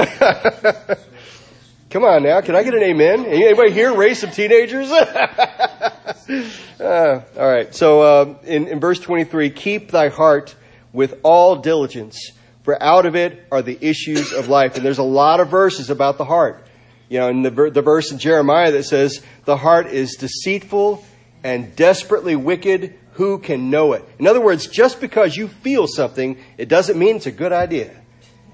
Come 1.90 2.04
on 2.06 2.24
now, 2.24 2.42
can 2.42 2.56
I 2.56 2.64
get 2.64 2.74
an 2.74 2.82
amen? 2.82 3.26
Anybody 3.26 3.72
here 3.72 3.96
raise 3.96 4.20
some 4.20 4.32
teenagers? 4.32 4.92
uh, 6.80 7.22
all 7.38 7.48
right, 7.48 7.74
so 7.76 8.02
uh, 8.02 8.36
in, 8.44 8.68
in 8.68 8.80
verse 8.80 9.00
23, 9.00 9.52
keep 9.52 9.92
thy 9.92 10.10
heart 10.10 10.56
with 10.92 11.20
all 11.24 11.58
diligence, 11.58 12.32
for 12.64 12.82
out 12.82 13.06
of 13.06 13.16
it 13.16 13.46
are 13.52 13.62
the 13.62 13.78
issues 13.80 14.32
of 14.32 14.48
life. 14.48 14.76
And 14.76 14.86
there's 14.86 15.00
a 15.00 15.04
lot 15.04 15.40
of 15.40 15.50
verses 15.50 15.90
about 15.90 16.18
the 16.18 16.26
heart. 16.26 16.66
You 17.10 17.20
know, 17.20 17.28
in 17.28 17.42
the, 17.42 17.52
the 17.52 17.82
verse 17.82 18.12
in 18.12 18.18
Jeremiah 18.18 18.72
that 18.72 18.84
says, 18.86 19.22
the 19.46 19.58
heart 19.58 19.88
is 19.88 20.16
deceitful 20.16 21.04
and 21.44 21.76
desperately 21.76 22.36
wicked 22.36 22.98
who 23.14 23.38
can 23.38 23.70
know 23.70 23.94
it? 23.94 24.08
In 24.20 24.28
other 24.28 24.42
words, 24.42 24.68
just 24.68 25.00
because 25.00 25.36
you 25.36 25.48
feel 25.48 25.88
something, 25.88 26.38
it 26.58 26.68
doesn't 26.68 26.98
mean 26.98 27.18
it's 27.18 27.26
a 27.26 27.32
good 27.32 27.52
idea. 27.52 27.94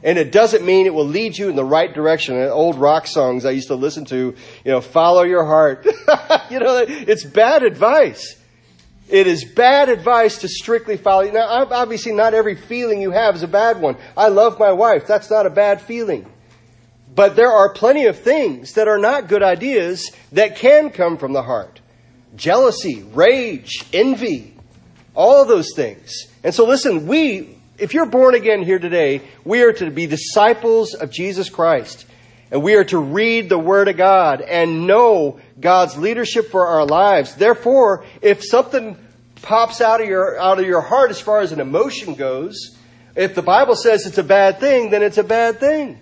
And 0.01 0.17
it 0.17 0.31
doesn't 0.31 0.65
mean 0.65 0.85
it 0.85 0.93
will 0.93 1.05
lead 1.05 1.37
you 1.37 1.49
in 1.49 1.55
the 1.55 1.65
right 1.65 1.93
direction. 1.93 2.35
old 2.35 2.77
rock 2.77 3.05
songs 3.05 3.45
I 3.45 3.51
used 3.51 3.67
to 3.67 3.75
listen 3.75 4.05
to, 4.05 4.35
you 4.63 4.71
know, 4.71 4.79
follow 4.79 5.23
your 5.23 5.45
heart. 5.45 5.85
you 6.49 6.59
know, 6.59 6.85
it's 6.87 7.25
bad 7.25 7.63
advice. 7.63 8.37
It 9.09 9.27
is 9.27 9.43
bad 9.43 9.89
advice 9.89 10.39
to 10.39 10.47
strictly 10.47 10.95
follow. 10.95 11.29
Now, 11.31 11.65
obviously, 11.71 12.13
not 12.13 12.33
every 12.33 12.55
feeling 12.55 13.01
you 13.01 13.11
have 13.11 13.35
is 13.35 13.43
a 13.43 13.47
bad 13.47 13.81
one. 13.81 13.97
I 14.15 14.27
love 14.27 14.59
my 14.59 14.71
wife. 14.71 15.07
That's 15.07 15.29
not 15.29 15.45
a 15.45 15.49
bad 15.49 15.81
feeling. 15.81 16.25
But 17.13 17.35
there 17.35 17.51
are 17.51 17.73
plenty 17.73 18.05
of 18.05 18.19
things 18.19 18.73
that 18.73 18.87
are 18.87 18.99
not 18.99 19.27
good 19.27 19.41
ideas 19.41 20.11
that 20.31 20.57
can 20.57 20.91
come 20.91 21.17
from 21.17 21.33
the 21.33 21.41
heart. 21.41 21.78
Jealousy, 22.35 23.03
rage, 23.03 23.85
envy, 23.93 24.55
all 25.15 25.45
those 25.45 25.73
things. 25.75 26.27
And 26.43 26.53
so 26.53 26.65
listen, 26.65 27.07
we, 27.07 27.57
if 27.77 27.93
you're 27.93 28.05
born 28.05 28.35
again 28.35 28.63
here 28.63 28.79
today, 28.79 29.21
we 29.43 29.63
are 29.63 29.73
to 29.73 29.89
be 29.91 30.07
disciples 30.07 30.93
of 30.93 31.11
Jesus 31.11 31.49
Christ. 31.49 32.05
And 32.51 32.63
we 32.63 32.75
are 32.75 32.83
to 32.85 32.97
read 32.97 33.49
the 33.49 33.59
Word 33.59 33.87
of 33.89 33.97
God 33.97 34.41
and 34.41 34.87
know 34.87 35.39
God's 35.59 35.97
leadership 35.97 36.49
for 36.49 36.65
our 36.65 36.85
lives. 36.85 37.35
Therefore, 37.35 38.05
if 38.21 38.43
something 38.43 38.97
pops 39.41 39.81
out 39.81 40.01
of 40.01 40.07
your, 40.07 40.39
out 40.39 40.59
of 40.59 40.65
your 40.65 40.81
heart 40.81 41.11
as 41.11 41.21
far 41.21 41.41
as 41.41 41.51
an 41.51 41.59
emotion 41.59 42.15
goes, 42.15 42.75
if 43.15 43.35
the 43.35 43.41
Bible 43.41 43.75
says 43.75 44.05
it's 44.05 44.17
a 44.17 44.23
bad 44.23 44.59
thing, 44.59 44.89
then 44.89 45.03
it's 45.03 45.17
a 45.17 45.23
bad 45.23 45.59
thing. 45.59 45.99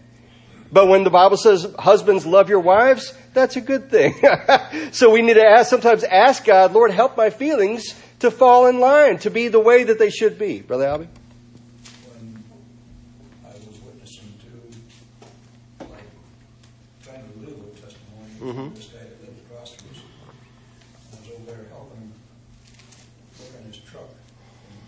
But 0.71 0.87
when 0.87 1.03
the 1.03 1.09
Bible 1.09 1.37
says 1.37 1.67
husbands 1.79 2.25
love 2.25 2.49
your 2.49 2.59
wives, 2.59 3.13
that's 3.37 3.55
a 3.55 3.61
good 3.61 3.89
thing. 3.91 4.15
so 4.91 5.11
we 5.11 5.21
need 5.21 5.35
to 5.35 5.45
ask, 5.45 5.69
sometimes 5.69 6.03
ask 6.03 6.43
God, 6.43 6.73
Lord, 6.73 6.89
help 6.91 7.15
my 7.15 7.29
feelings 7.29 7.93
to 8.19 8.31
fall 8.31 8.65
in 8.65 8.79
line, 8.79 9.19
to 9.19 9.29
be 9.29 9.47
the 9.47 9.59
way 9.59 9.83
that 9.83 9.99
they 9.99 10.09
should 10.09 10.39
be. 10.39 10.61
Brother 10.61 10.85
Albie? 10.87 11.07
When 12.17 12.43
I 13.45 13.49
was 13.53 13.79
witnessing 13.85 14.33
to, 14.41 15.85
like, 15.85 16.09
trying 17.03 17.21
to 17.21 17.39
live 17.45 17.57
a 17.61 17.69
testimony, 17.79 18.41
Mhm. 18.41 18.73
this 18.75 18.87
guy 18.87 18.99
that 19.05 19.21
lived 19.21 19.39
across 19.45 19.75
from 19.75 19.89
us, 19.91 20.01
I 21.13 21.19
was 21.21 21.29
over 21.35 21.51
there 21.51 21.65
helping 21.69 22.01
him 22.01 22.13
work 23.39 23.53
on 23.61 23.71
his 23.71 23.77
truck. 23.85 24.09
and 24.67 24.81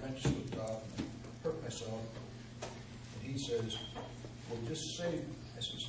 the 0.00 0.06
Wrench 0.06 0.22
slipped 0.22 0.56
off 0.58 0.80
and 0.96 1.04
I 1.04 1.46
hurt 1.46 1.62
myself. 1.62 2.00
And 3.20 3.30
he 3.30 3.38
says, 3.38 3.76
well, 4.48 4.58
just 4.66 4.96
say, 4.96 5.20
I 5.54 5.60
says, 5.60 5.84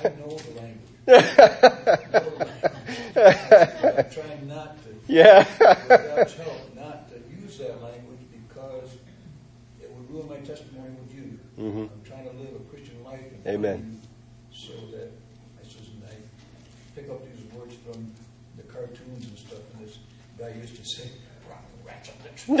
I 0.00 0.08
know 0.08 0.36
the 0.36 0.60
language. 0.60 0.90
I 1.08 1.10
know 2.12 2.30
the 2.30 2.44
language. 2.44 2.74
I'm 3.16 4.10
trying 4.10 4.48
not 4.48 4.82
to 4.84 4.88
Yeah. 5.06 5.38
with 5.38 5.88
God's 5.88 6.34
help, 6.34 6.74
not 6.74 7.08
to 7.10 7.16
use 7.40 7.58
that 7.58 7.82
language 7.82 8.20
because 8.32 8.90
it 9.82 9.90
would 9.92 10.10
ruin 10.10 10.28
my 10.28 10.36
testimony 10.46 10.90
with 11.00 11.14
you. 11.14 11.38
Mhm. 11.58 11.90
I'm 11.90 12.02
trying 12.04 12.24
to 12.24 12.32
live 12.36 12.54
a 12.56 12.58
Christian 12.70 13.02
life. 13.04 13.20
Amen. 13.46 14.00
So 14.52 14.72
that, 14.92 15.10
I 15.58 15.62
and 15.62 16.04
I 16.08 16.14
pick 16.94 17.10
up 17.10 17.20
these 17.34 17.44
words 17.52 17.74
from 17.84 18.12
the 18.56 18.62
cartoons 18.64 19.26
and 19.26 19.38
stuff, 19.38 19.60
and 19.78 19.86
this 19.86 19.98
guy 20.38 20.50
used 20.60 20.76
to 20.76 20.84
say, 20.84 21.10
rock 21.48 21.62
the 21.76 21.86
rats 21.88 22.08
up 22.08 22.22
the 22.22 22.28
tree. 22.38 22.56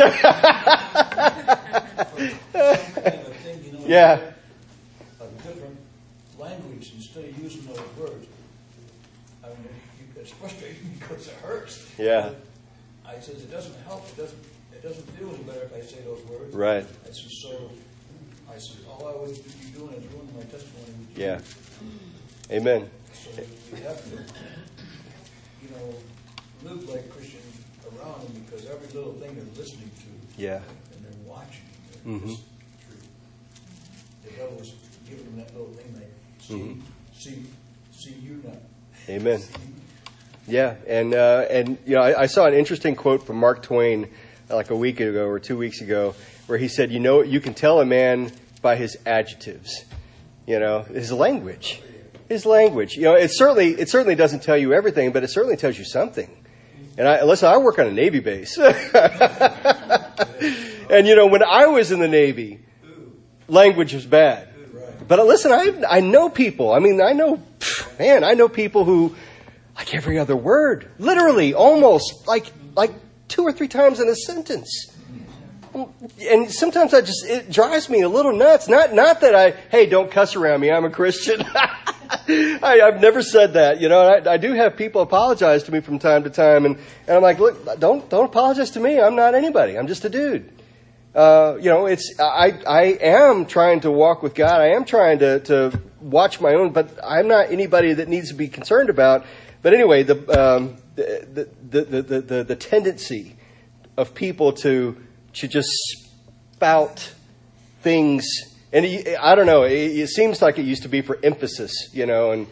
Some 2.52 3.02
kind 3.02 3.26
of 3.26 3.36
thing, 3.36 3.64
you 3.64 3.72
know. 3.72 3.86
Yeah. 3.86 4.32
A 5.20 5.26
different 5.42 5.78
language 6.38 6.92
instead 6.96 7.24
of 7.24 7.33
using 7.44 7.66
those 7.66 7.80
words. 7.98 8.26
I 9.44 9.48
mean, 9.48 9.58
it- 9.66 10.20
it's 10.20 10.30
frustrating 10.30 10.96
because 10.98 11.28
it 11.28 11.34
hurts. 11.34 11.86
Yeah. 11.98 12.30
I 13.06 13.20
says, 13.20 13.42
it 13.42 13.50
doesn't 13.50 13.76
help, 13.84 14.08
it 14.08 14.16
doesn't, 14.16 14.38
it 14.72 14.82
doesn't 14.82 15.06
feel 15.18 15.28
any 15.28 15.42
better 15.44 15.62
if 15.64 15.74
I 15.76 15.80
say 15.82 16.00
those 16.02 16.22
words. 16.24 16.54
Right. 16.54 16.86
I 17.04 17.10
said, 17.12 17.30
so, 17.30 17.70
I 18.50 18.58
said, 18.58 18.78
all 18.90 19.06
I 19.06 19.14
would 19.20 19.34
be 19.34 19.78
doing 19.78 19.92
is 19.94 20.04
ruining 20.12 20.34
my 20.36 20.42
testimony. 20.44 20.94
Yeah. 21.14 21.40
Amen. 22.50 22.88
So 23.12 23.30
we 23.72 23.80
have 23.80 24.02
to, 24.10 24.16
you 25.62 25.68
know, 25.70 25.94
live 26.70 26.88
like 26.88 27.10
Christians 27.10 27.60
around 27.86 28.22
them 28.22 28.42
because 28.44 28.66
every 28.66 28.86
little 28.88 29.12
thing 29.14 29.34
they're 29.34 29.44
listening 29.62 29.90
to. 29.98 30.42
Yeah. 30.42 30.56
And 30.94 31.04
they're 31.04 31.30
watching. 31.30 31.64
They're 32.04 32.14
Mhm. 32.14 32.26
just- 32.28 32.42
The 34.24 34.30
devil 34.30 34.58
is 34.60 34.72
giving 35.08 35.24
them 35.26 35.36
that 35.36 35.52
little 35.56 35.72
thing 35.74 35.94
they 35.94 36.06
see, 36.44 36.54
Mhm. 36.54 36.82
See, 37.18 37.42
see 37.92 38.14
you 38.22 38.40
now. 38.44 38.52
Amen. 39.08 39.40
Yeah, 40.46 40.74
and 40.86 41.14
uh, 41.14 41.46
and 41.48 41.78
you 41.86 41.94
know, 41.94 42.02
I, 42.02 42.22
I 42.22 42.26
saw 42.26 42.46
an 42.46 42.54
interesting 42.54 42.96
quote 42.96 43.26
from 43.26 43.36
Mark 43.36 43.62
Twain 43.62 44.10
uh, 44.50 44.56
like 44.56 44.70
a 44.70 44.76
week 44.76 45.00
ago 45.00 45.26
or 45.26 45.38
two 45.38 45.56
weeks 45.56 45.80
ago, 45.80 46.14
where 46.46 46.58
he 46.58 46.68
said, 46.68 46.92
"You 46.92 47.00
know, 47.00 47.22
you 47.22 47.40
can 47.40 47.54
tell 47.54 47.80
a 47.80 47.86
man 47.86 48.30
by 48.60 48.76
his 48.76 48.98
adjectives, 49.06 49.84
you 50.46 50.58
know, 50.58 50.82
his 50.82 51.12
language, 51.12 51.80
his 52.28 52.44
language. 52.44 52.94
You 52.94 53.04
know, 53.04 53.14
it 53.14 53.30
certainly 53.32 53.70
it 53.70 53.88
certainly 53.88 54.16
doesn't 54.16 54.42
tell 54.42 54.58
you 54.58 54.74
everything, 54.74 55.12
but 55.12 55.24
it 55.24 55.28
certainly 55.28 55.56
tells 55.56 55.78
you 55.78 55.84
something." 55.84 56.30
And 56.96 57.08
I 57.08 57.24
listen, 57.24 57.48
I 57.48 57.56
work 57.56 57.78
on 57.78 57.86
a 57.86 57.92
Navy 57.92 58.20
base, 58.20 58.58
and 58.58 58.74
you 61.06 61.16
know, 61.16 61.26
when 61.26 61.42
I 61.42 61.66
was 61.66 61.90
in 61.90 62.00
the 62.00 62.08
Navy, 62.08 62.60
language 63.48 63.94
was 63.94 64.06
bad. 64.06 64.48
But 65.06 65.24
listen, 65.26 65.52
I 65.52 65.82
I 65.88 66.00
know 66.00 66.28
people. 66.28 66.72
I 66.72 66.78
mean, 66.78 67.00
I 67.00 67.12
know, 67.12 67.42
man, 67.98 68.24
I 68.24 68.32
know 68.32 68.48
people 68.48 68.84
who 68.84 69.14
like 69.76 69.94
every 69.94 70.18
other 70.18 70.36
word, 70.36 70.90
literally, 70.98 71.54
almost 71.54 72.26
like 72.26 72.46
like 72.74 72.92
two 73.28 73.42
or 73.42 73.52
three 73.52 73.68
times 73.68 74.00
in 74.00 74.08
a 74.08 74.16
sentence. 74.16 74.90
And 76.20 76.50
sometimes 76.50 76.94
I 76.94 77.00
just 77.00 77.26
it 77.26 77.50
drives 77.50 77.90
me 77.90 78.02
a 78.02 78.08
little 78.08 78.32
nuts. 78.32 78.68
Not 78.68 78.94
not 78.94 79.20
that 79.20 79.34
I 79.34 79.50
hey 79.70 79.86
don't 79.86 80.10
cuss 80.10 80.36
around 80.36 80.60
me. 80.60 80.70
I'm 80.70 80.84
a 80.84 80.90
Christian. 80.90 81.44
I, 82.28 82.80
I've 82.82 83.00
never 83.00 83.22
said 83.22 83.54
that. 83.54 83.80
You 83.80 83.88
know, 83.88 84.00
I, 84.00 84.34
I 84.34 84.36
do 84.36 84.52
have 84.52 84.76
people 84.76 85.02
apologize 85.02 85.64
to 85.64 85.72
me 85.72 85.80
from 85.80 85.98
time 85.98 86.22
to 86.24 86.30
time, 86.30 86.64
and, 86.64 86.76
and 87.08 87.16
I'm 87.16 87.22
like, 87.22 87.40
look, 87.40 87.80
don't 87.80 88.08
don't 88.08 88.26
apologize 88.26 88.70
to 88.72 88.80
me. 88.80 89.00
I'm 89.00 89.16
not 89.16 89.34
anybody. 89.34 89.76
I'm 89.76 89.88
just 89.88 90.04
a 90.04 90.08
dude 90.08 90.53
uh, 91.14 91.56
you 91.60 91.70
know, 91.70 91.86
it's 91.86 92.14
I 92.18 92.58
I 92.66 92.82
am 93.00 93.46
trying 93.46 93.80
to 93.80 93.90
walk 93.90 94.22
with 94.22 94.34
God. 94.34 94.60
I 94.60 94.68
am 94.70 94.84
trying 94.84 95.20
to 95.20 95.40
to 95.40 95.80
watch 96.00 96.40
my 96.40 96.54
own, 96.54 96.70
but 96.72 96.98
I'm 97.04 97.28
not 97.28 97.50
anybody 97.50 97.94
that 97.94 98.08
needs 98.08 98.28
to 98.28 98.34
be 98.34 98.48
concerned 98.48 98.90
about. 98.90 99.24
But 99.62 99.74
anyway, 99.74 100.02
the 100.02 100.16
um, 100.38 100.76
the, 100.96 101.48
the, 101.70 101.84
the, 102.02 102.20
the 102.20 102.44
the 102.44 102.56
tendency 102.56 103.36
of 103.96 104.14
people 104.14 104.52
to 104.54 104.96
to 105.34 105.48
just 105.48 105.70
spout 106.54 107.12
things, 107.82 108.26
and 108.72 108.84
it- 108.84 109.16
I 109.20 109.34
don't 109.34 109.46
know. 109.46 109.62
It, 109.62 109.72
it 109.72 110.08
seems 110.08 110.42
like 110.42 110.58
it 110.58 110.64
used 110.64 110.82
to 110.82 110.88
be 110.88 111.00
for 111.00 111.18
emphasis, 111.22 111.72
you 111.92 112.06
know, 112.06 112.32
and 112.32 112.46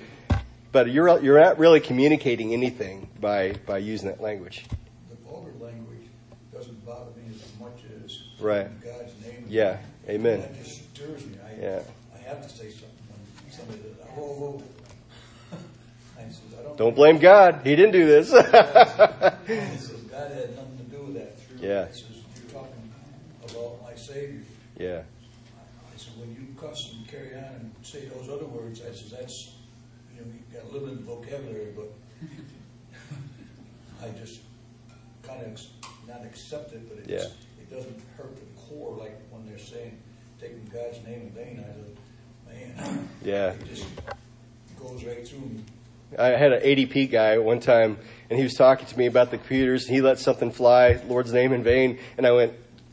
but 0.71 0.91
you're 0.91 1.21
you're 1.21 1.41
not 1.41 1.59
really 1.59 1.81
communicating 1.81 2.53
anything 2.53 3.09
by 3.21 3.55
by 3.67 3.79
using 3.79 4.09
that 4.09 4.21
language. 4.21 4.65
The 5.11 5.17
vulgar 5.29 5.53
language 5.61 6.07
doesn't 6.53 6.85
bother 6.87 7.11
me 7.17 7.35
as 7.35 7.61
much 7.61 7.83
Right. 8.43 8.69
God's 8.83 9.13
name. 9.25 9.47
Yeah. 9.49 9.79
Amen. 10.09 10.41
That 10.41 10.63
just 10.63 10.95
stirs 10.95 11.25
me. 11.27 11.37
I, 11.47 11.61
Yeah. 11.61 11.83
I 12.15 12.19
have 12.29 12.43
to 12.43 12.49
say 12.49 12.71
something 12.71 12.89
when 13.09 13.53
somebody 13.53 13.79
says, 13.83 13.97
oh, 14.17 14.21
whoa. 14.21 14.63
I 16.19 16.23
says, 16.25 16.41
I 16.59 16.63
don't. 16.65 16.77
Don't 16.77 16.97
blame 16.97 17.19
God. 17.19 17.61
He 17.65 17.77
didn't 17.77 17.93
do 17.93 18.05
this. 18.07 18.31
He 18.33 18.37
says, 18.37 19.91
God 20.11 20.31
had 20.33 20.57
nothing 20.57 20.79
to 20.79 20.85
do 20.97 21.03
with 21.05 21.15
that. 21.15 21.39
Through, 21.41 21.67
Yeah. 21.69 21.87
He 21.87 21.93
says, 21.93 22.05
you're 22.37 22.51
talking 22.53 22.91
about 23.45 23.83
my 23.83 23.95
Savior. 23.95 24.41
yeah. 24.79 25.03
I 25.95 25.97
said, 25.97 26.13
when 26.19 26.33
you 26.35 26.49
cuss 26.61 26.93
and 26.95 27.07
carry 27.09 27.35
on 27.37 27.45
and 27.45 27.71
say 27.83 28.07
those 28.07 28.29
other 28.29 28.47
words, 28.47 28.81
I 28.83 28.93
said, 28.93 29.19
that's, 29.21 29.53
you 30.15 30.21
know, 30.21 30.27
you've 30.33 30.53
got 30.53 30.73
limited 30.73 31.01
vocabulary, 31.05 31.73
but 31.77 31.93
I 34.03 34.09
just 34.19 34.41
kind 35.23 35.43
of 35.43 35.61
not 36.09 36.25
accept 36.25 36.73
it, 36.73 36.89
but 36.89 36.99
it's, 36.99 37.09
Yeah. 37.09 37.31
Doesn't 37.73 38.01
hurt 38.17 38.35
the 38.37 38.43
core 38.61 38.97
like 38.97 39.19
when 39.31 39.47
they're 39.47 39.59
saying, 39.59 39.99
taking 40.41 40.65
God's 40.73 40.99
name 41.07 41.23
in 41.23 41.31
vain. 41.31 41.65
I 41.65 41.73
said, 42.55 42.77
man, 42.77 43.09
Yeah. 43.23 43.51
it 43.51 43.67
just 43.69 43.87
goes 44.79 45.05
right 45.05 45.27
through 45.27 45.41
me. 45.41 45.65
I 46.19 46.27
had 46.29 46.53
an 46.53 46.61
ADP 46.63 47.11
guy 47.11 47.39
one 47.39 47.61
time, 47.61 47.97
and 48.29 48.39
he 48.39 48.43
was 48.45 48.55
talking 48.55 48.87
to 48.87 48.99
me 48.99 49.07
about 49.07 49.31
the 49.31 49.39
computers, 49.39 49.87
and 49.87 49.95
he 49.95 50.03
let 50.03 50.19
something 50.19 50.51
fly, 50.53 51.01
Lord's 51.09 51.33
name 51.33 51.53
in 51.55 51.63
vain, 51.63 51.99
and 52.19 52.27
I 52.27 52.33
went, 52.33 52.53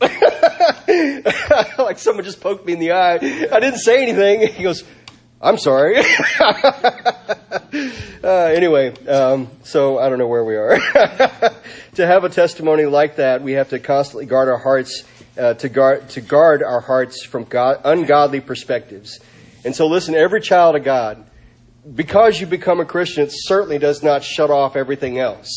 like 1.78 1.98
someone 1.98 2.24
just 2.24 2.40
poked 2.40 2.64
me 2.64 2.72
in 2.72 2.78
the 2.78 2.92
eye. 2.92 3.14
I 3.16 3.60
didn't 3.60 3.78
say 3.80 4.02
anything. 4.02 4.48
He 4.48 4.62
goes, 4.62 4.84
I'm 5.40 5.56
sorry. 5.58 5.96
uh, 8.22 8.28
anyway, 8.28 8.94
um, 9.06 9.48
so 9.62 9.98
I 9.98 10.08
don't 10.08 10.18
know 10.18 10.28
where 10.28 10.44
we 10.44 10.56
are. 10.56 10.78
to 11.94 12.06
have 12.06 12.24
a 12.24 12.28
testimony 12.28 12.84
like 12.84 13.16
that, 13.16 13.42
we 13.42 13.52
have 13.52 13.70
to 13.70 13.78
constantly 13.78 14.26
guard 14.26 14.48
our 14.48 14.58
hearts, 14.58 15.04
uh, 15.38 15.54
to 15.54 15.68
guard 15.68 16.08
to 16.10 16.20
guard 16.20 16.62
our 16.62 16.80
hearts 16.80 17.24
from 17.24 17.44
God, 17.44 17.80
ungodly 17.84 18.40
perspectives. 18.40 19.18
And 19.64 19.74
so, 19.74 19.86
listen, 19.86 20.14
every 20.14 20.40
child 20.40 20.76
of 20.76 20.84
God, 20.84 21.24
because 21.94 22.40
you 22.40 22.46
become 22.46 22.80
a 22.80 22.84
Christian, 22.84 23.24
it 23.24 23.32
certainly 23.32 23.78
does 23.78 24.02
not 24.02 24.22
shut 24.22 24.50
off 24.50 24.76
everything 24.76 25.18
else. 25.18 25.48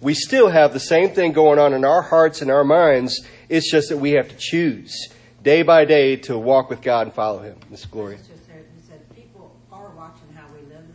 We 0.00 0.14
still 0.14 0.48
have 0.48 0.72
the 0.72 0.80
same 0.80 1.10
thing 1.10 1.32
going 1.32 1.58
on 1.58 1.74
in 1.74 1.84
our 1.84 2.02
hearts 2.02 2.40
and 2.40 2.50
our 2.50 2.64
minds. 2.64 3.20
It's 3.48 3.70
just 3.70 3.90
that 3.90 3.98
we 3.98 4.12
have 4.12 4.28
to 4.28 4.36
choose 4.38 5.08
day 5.42 5.62
by 5.62 5.84
day 5.84 6.16
to 6.16 6.38
walk 6.38 6.70
with 6.70 6.80
God 6.80 7.06
and 7.06 7.14
follow 7.14 7.40
Him. 7.40 7.56
Miss 7.68 7.84
Gloria. 7.84 8.16
It's 8.16 8.28
just 8.28 8.46
there, 8.46 8.62
he 8.74 8.82
said, 8.82 9.14
people 9.14 9.54
are 9.70 9.90
watching 9.90 10.32
how 10.34 10.46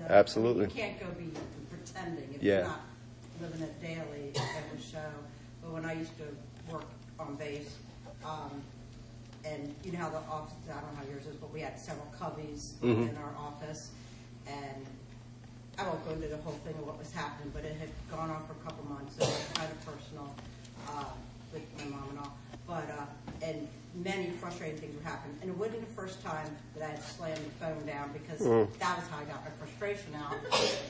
we 0.10 0.16
Absolutely. 0.16 0.66
You 0.66 0.72
can't 0.72 1.00
go 1.00 1.08
be 1.18 1.32
pretending 1.70 2.34
if 2.36 2.44
Yeah. 2.44 2.58
you're 2.58 2.64
not 2.68 2.82
living 3.42 3.62
it 3.62 3.82
daily 3.82 4.32
every 4.36 4.82
show. 4.82 5.12
But 5.62 5.72
when 5.72 5.86
I 5.86 5.94
used 5.94 6.16
to 6.18 6.26
work 6.72 6.86
on 7.20 7.36
base, 7.36 7.76
um, 8.24 8.62
and 9.44 9.74
you 9.84 9.92
know 9.92 10.00
how 10.00 10.10
the 10.10 10.18
office, 10.18 10.54
I 10.70 10.82
don't 10.82 10.94
know 10.94 11.00
how 11.02 11.10
yours 11.10 11.26
is, 11.28 11.36
but 11.36 11.52
we 11.54 11.62
had 11.62 11.80
several 11.80 12.08
cubbies 12.20 12.74
Mhm. 12.82 13.10
in 13.10 13.18
our 13.18 13.36
office. 13.38 13.92
And 14.48 14.86
I 15.78 15.84
won't 15.88 16.04
go 16.06 16.12
into 16.12 16.28
the 16.28 16.38
whole 16.38 16.58
thing 16.66 16.74
of 16.76 16.86
what 16.88 16.98
was 16.98 17.12
happening, 17.12 17.52
but 17.54 17.66
it 17.66 17.76
had 17.78 17.90
gone 18.10 18.30
on 18.30 18.46
for 18.48 18.54
a 18.54 18.64
couple 18.64 18.86
months. 18.86 19.18
It 19.18 19.22
was 19.22 19.48
kind 19.54 19.72
of 19.72 19.86
personal 19.86 20.34
uh, 20.88 21.06
with 21.54 21.64
my 21.78 21.86
mom 21.86 22.10
and 22.10 22.20
all. 22.20 22.38
But 22.68 22.90
uh, 22.90 23.06
and 23.46 23.68
many 24.04 24.30
frustrating 24.32 24.78
things 24.78 24.96
were 24.96 25.10
happening. 25.10 25.38
And 25.42 25.50
it 25.50 25.58
wasn't 25.58 25.82
the 25.88 25.94
first 25.94 26.22
time 26.24 26.56
that 26.76 26.84
I 26.84 26.92
had 26.92 27.04
slammed 27.04 27.38
the 27.38 27.66
phone 27.66 27.86
down 27.86 28.12
because 28.14 28.40
that 28.80 28.98
was 28.98 29.08
how 29.08 29.20
I 29.20 29.26
got 29.26 29.44
my 29.44 29.52
frustration 29.58 30.14
out 30.16 30.36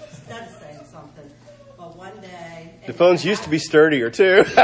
instead 0.10 0.48
of 0.48 0.56
saying 0.62 0.80
something. 0.92 1.30
But 1.78 1.98
one 1.98 2.20
day, 2.22 2.74
The 2.88 2.94
phones 2.94 3.26
used 3.26 3.44
to 3.44 3.50
be 3.50 3.60
sturdier 3.60 4.10
too. 4.10 4.46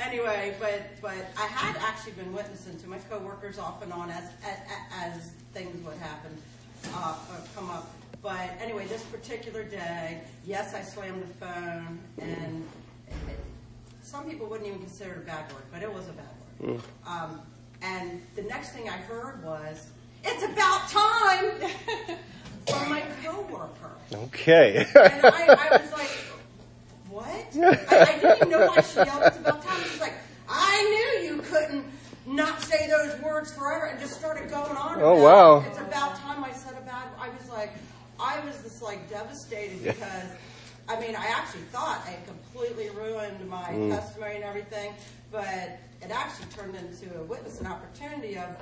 anyway, 0.00 0.54
but 0.58 0.82
but 1.02 1.26
I 1.36 1.46
had 1.46 1.76
actually 1.76 2.12
been 2.12 2.32
witnessing 2.32 2.78
to 2.78 2.88
my 2.88 2.98
coworkers 3.10 3.58
off 3.58 3.82
and 3.82 3.92
on 3.92 4.10
as 4.10 4.24
as, 4.44 4.58
as 4.94 5.30
things 5.52 5.84
would 5.84 5.98
happen, 5.98 6.36
uh, 6.94 7.16
come 7.54 7.68
up. 7.70 7.90
But 8.22 8.50
anyway, 8.60 8.86
this 8.86 9.02
particular 9.04 9.62
day, 9.62 10.22
yes, 10.46 10.74
I 10.74 10.80
slammed 10.82 11.22
the 11.22 11.34
phone, 11.34 11.98
and 12.18 12.66
it, 13.08 13.38
some 14.08 14.24
people 14.28 14.46
wouldn't 14.46 14.66
even 14.68 14.80
consider 14.80 15.12
it 15.12 15.18
a 15.18 15.20
bad 15.20 15.52
word, 15.52 15.62
but 15.72 15.82
it 15.82 15.92
was 15.92 16.08
a 16.08 16.12
bad 16.12 16.26
word. 16.60 16.80
Um, 17.06 17.40
and 17.82 18.22
the 18.34 18.42
next 18.42 18.70
thing 18.70 18.88
I 18.88 18.96
heard 18.96 19.44
was, 19.44 19.86
"It's 20.24 20.42
about 20.42 20.88
time." 20.88 22.16
from 22.68 22.90
my 22.90 23.02
coworker. 23.24 23.92
okay. 24.12 24.86
And 24.94 25.24
I, 25.24 25.46
I 25.48 25.82
was 25.82 25.92
like, 25.92 26.08
what? 27.08 27.26
I, 27.90 28.00
I 28.00 28.18
didn't 28.18 28.36
even 28.36 28.50
know 28.50 28.66
why 28.66 28.80
she 28.80 28.96
yelled 28.96 29.22
it's 29.24 29.38
about 29.38 29.62
time. 29.62 29.82
She's 29.84 30.00
like, 30.00 30.14
I 30.48 31.20
knew 31.22 31.30
you 31.30 31.42
couldn't 31.42 31.84
not 32.26 32.62
say 32.62 32.88
those 32.88 33.18
words 33.22 33.52
forever 33.54 33.86
and 33.86 33.98
just 33.98 34.18
started 34.18 34.50
going 34.50 34.76
on. 34.76 35.00
Oh, 35.00 35.22
wow. 35.22 35.64
It's 35.66 35.78
about 35.78 36.16
time 36.16 36.44
I 36.44 36.52
said 36.52 36.74
about 36.74 37.06
I 37.18 37.30
was 37.30 37.48
like, 37.50 37.72
I 38.20 38.40
was 38.44 38.60
just 38.62 38.82
like 38.82 39.08
devastated 39.08 39.82
because, 39.82 40.30
I 40.88 41.00
mean, 41.00 41.16
I 41.16 41.26
actually 41.26 41.62
thought 41.72 42.02
I 42.06 42.16
completely 42.26 42.47
ruined 42.62 43.48
my 43.48 43.70
Mm. 43.72 43.90
testimony 43.94 44.36
and 44.36 44.44
everything, 44.44 44.92
but 45.30 45.44
it 46.02 46.10
actually 46.10 46.46
turned 46.46 46.74
into 46.74 47.16
a 47.18 47.22
witness, 47.24 47.60
an 47.60 47.66
opportunity 47.66 48.36
of 48.38 48.56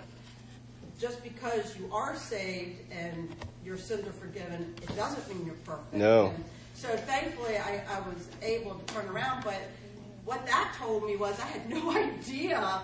just 1.00 1.22
because 1.22 1.76
you 1.76 1.88
are 1.92 2.16
saved 2.16 2.80
and 2.90 3.28
your 3.64 3.76
sins 3.76 4.06
are 4.06 4.12
forgiven, 4.12 4.74
it 4.82 4.96
doesn't 4.96 5.28
mean 5.28 5.44
you're 5.46 5.54
perfect. 5.64 5.92
No. 5.92 6.28
And 6.28 6.44
so 6.74 6.88
thankfully, 6.88 7.58
I, 7.58 7.82
I 7.90 8.00
was 8.00 8.28
able 8.42 8.74
to 8.74 8.94
turn 8.94 9.06
around. 9.08 9.44
But 9.44 9.60
what 10.24 10.46
that 10.46 10.74
told 10.78 11.04
me 11.06 11.16
was 11.16 11.38
I 11.40 11.46
had 11.46 11.68
no 11.68 11.90
idea 11.96 12.80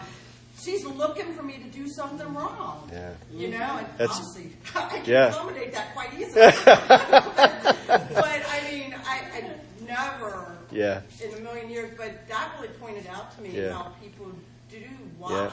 she's 0.62 0.85
looking 0.85 1.33
for 1.35 1.42
me 1.42 1.57
to 1.59 1.64
do 1.71 1.88
something 1.88 2.33
wrong. 2.35 2.88
Yeah. 2.92 3.12
You 3.33 3.49
know, 3.49 3.78
and 3.78 3.87
That's- 3.97 4.19
obviously 4.19 4.52
I 4.75 4.99
can 4.99 5.04
yeah. 5.07 5.28
accommodate 5.28 5.73
that 5.73 5.95
quite 5.95 6.12
easily. 6.14 6.35
but 6.66 8.42
I 8.49 8.69
mean, 8.71 8.95
I, 9.07 9.21
I 9.35 9.50
never 9.87 10.47
Yeah. 10.71 11.01
in 11.25 11.35
a 11.35 11.41
million 11.41 11.71
years. 11.71 11.91
But 11.97 12.29
that 12.29 12.53
really 12.57 12.73
pointed 12.81 13.07
out 13.07 13.35
to 13.37 13.43
me 13.43 13.51
Yeah. 13.53 13.73
how 13.73 13.93
people 14.03 14.27
do 14.71 14.79
watch 15.19 15.53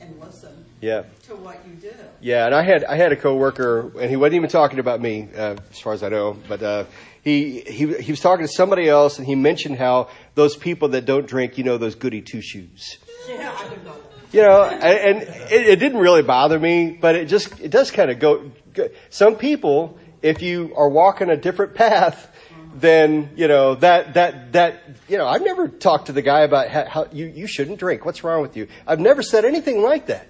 and 0.00 0.20
listen 0.20 0.64
Yeah. 0.80 1.02
to 1.26 1.34
what 1.36 1.58
you 1.66 1.74
do. 1.74 1.94
Yeah, 2.20 2.46
and 2.46 2.54
I 2.54 2.62
had 2.62 2.84
I 2.84 2.96
had 2.96 3.12
a 3.12 3.16
coworker, 3.16 3.90
and 3.98 4.10
he 4.10 4.16
wasn't 4.16 4.34
even 4.36 4.50
talking 4.50 4.78
about 4.78 5.00
me, 5.00 5.28
uh, 5.36 5.56
as 5.70 5.80
far 5.80 5.92
as 5.92 6.02
I 6.02 6.08
know, 6.08 6.36
but 6.48 6.62
uh, 6.62 6.84
he 7.22 7.60
he 7.60 7.94
he 8.00 8.12
was 8.12 8.20
talking 8.20 8.46
to 8.46 8.52
somebody 8.52 8.88
else, 8.88 9.18
and 9.18 9.26
he 9.26 9.34
mentioned 9.34 9.78
how 9.78 10.08
those 10.34 10.56
people 10.56 10.88
that 10.90 11.04
don't 11.06 11.26
drink, 11.26 11.56
you 11.58 11.64
know, 11.64 11.78
those 11.78 11.94
goody 11.94 12.20
two 12.20 12.42
shoes. 12.42 12.98
Yeah, 13.28 13.54
I 13.56 13.68
know. 13.84 13.94
You 14.32 14.42
know, 14.42 14.64
and, 14.64 15.22
and 15.22 15.22
it, 15.52 15.68
it 15.68 15.76
didn't 15.78 16.00
really 16.00 16.22
bother 16.22 16.58
me, 16.58 16.90
but 17.00 17.14
it 17.14 17.26
just 17.26 17.60
it 17.60 17.70
does 17.70 17.90
kind 17.92 18.10
of 18.10 18.18
go, 18.18 18.50
go. 18.72 18.88
Some 19.08 19.36
people, 19.36 19.96
if 20.22 20.42
you 20.42 20.72
are 20.76 20.88
walking 20.88 21.30
a 21.30 21.36
different 21.36 21.74
path, 21.76 22.30
then 22.74 23.30
you 23.36 23.48
know 23.48 23.76
that 23.76 24.14
that 24.14 24.52
that 24.52 24.82
you 25.08 25.16
know. 25.16 25.26
I've 25.26 25.42
never 25.42 25.68
talked 25.68 26.06
to 26.06 26.12
the 26.12 26.22
guy 26.22 26.40
about 26.40 26.68
how, 26.68 26.84
how 26.84 27.08
you 27.12 27.26
you 27.26 27.46
shouldn't 27.46 27.78
drink. 27.78 28.04
What's 28.04 28.24
wrong 28.24 28.42
with 28.42 28.56
you? 28.56 28.68
I've 28.86 29.00
never 29.00 29.22
said 29.22 29.44
anything 29.44 29.82
like 29.82 30.06
that. 30.06 30.26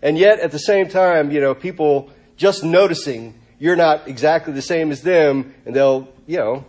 And 0.00 0.16
yet, 0.16 0.38
at 0.40 0.52
the 0.52 0.58
same 0.58 0.88
time, 0.88 1.30
you 1.30 1.40
know, 1.40 1.54
people 1.54 2.10
just 2.36 2.62
noticing 2.62 3.34
you're 3.58 3.76
not 3.76 4.06
exactly 4.06 4.52
the 4.52 4.62
same 4.62 4.92
as 4.92 5.02
them, 5.02 5.54
and 5.66 5.74
they'll 5.74 6.08
you 6.26 6.38
know 6.38 6.64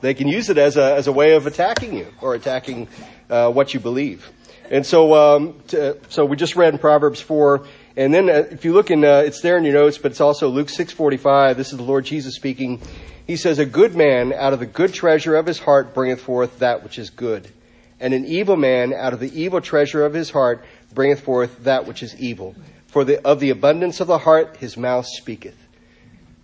they 0.00 0.14
can 0.14 0.28
use 0.28 0.48
it 0.48 0.58
as 0.58 0.76
a 0.76 0.94
as 0.94 1.06
a 1.06 1.12
way 1.12 1.34
of 1.34 1.46
attacking 1.46 1.94
you 1.94 2.06
or 2.20 2.34
attacking 2.34 2.88
uh, 3.28 3.50
what 3.50 3.74
you 3.74 3.80
believe. 3.80 4.30
And 4.70 4.86
so, 4.86 5.14
um, 5.14 5.60
to, 5.68 5.98
so 6.08 6.24
we 6.24 6.36
just 6.36 6.54
read 6.54 6.72
in 6.72 6.78
Proverbs 6.78 7.20
four, 7.20 7.66
and 8.00 8.14
then 8.14 8.30
uh, 8.30 8.46
if 8.50 8.64
you 8.64 8.72
look 8.72 8.90
in, 8.90 9.04
uh, 9.04 9.18
it's 9.18 9.42
there 9.42 9.58
in 9.58 9.64
your 9.64 9.74
notes, 9.74 9.98
but 9.98 10.10
it's 10.10 10.22
also 10.22 10.48
Luke 10.48 10.70
six 10.70 10.90
forty 10.90 11.18
five. 11.18 11.58
This 11.58 11.70
is 11.70 11.76
the 11.76 11.82
Lord 11.82 12.06
Jesus 12.06 12.34
speaking. 12.34 12.80
He 13.26 13.36
says, 13.36 13.58
"A 13.58 13.66
good 13.66 13.94
man 13.94 14.32
out 14.32 14.54
of 14.54 14.58
the 14.58 14.64
good 14.64 14.94
treasure 14.94 15.36
of 15.36 15.44
his 15.44 15.58
heart 15.58 15.92
bringeth 15.92 16.22
forth 16.22 16.60
that 16.60 16.82
which 16.82 16.98
is 16.98 17.10
good, 17.10 17.52
and 18.00 18.14
an 18.14 18.24
evil 18.24 18.56
man 18.56 18.94
out 18.94 19.12
of 19.12 19.20
the 19.20 19.38
evil 19.38 19.60
treasure 19.60 20.02
of 20.02 20.14
his 20.14 20.30
heart 20.30 20.64
bringeth 20.94 21.20
forth 21.20 21.64
that 21.64 21.86
which 21.86 22.02
is 22.02 22.18
evil. 22.18 22.54
For 22.86 23.04
the, 23.04 23.22
of 23.24 23.38
the 23.38 23.50
abundance 23.50 24.00
of 24.00 24.06
the 24.06 24.18
heart 24.18 24.56
his 24.56 24.78
mouth 24.78 25.06
speaketh." 25.06 25.56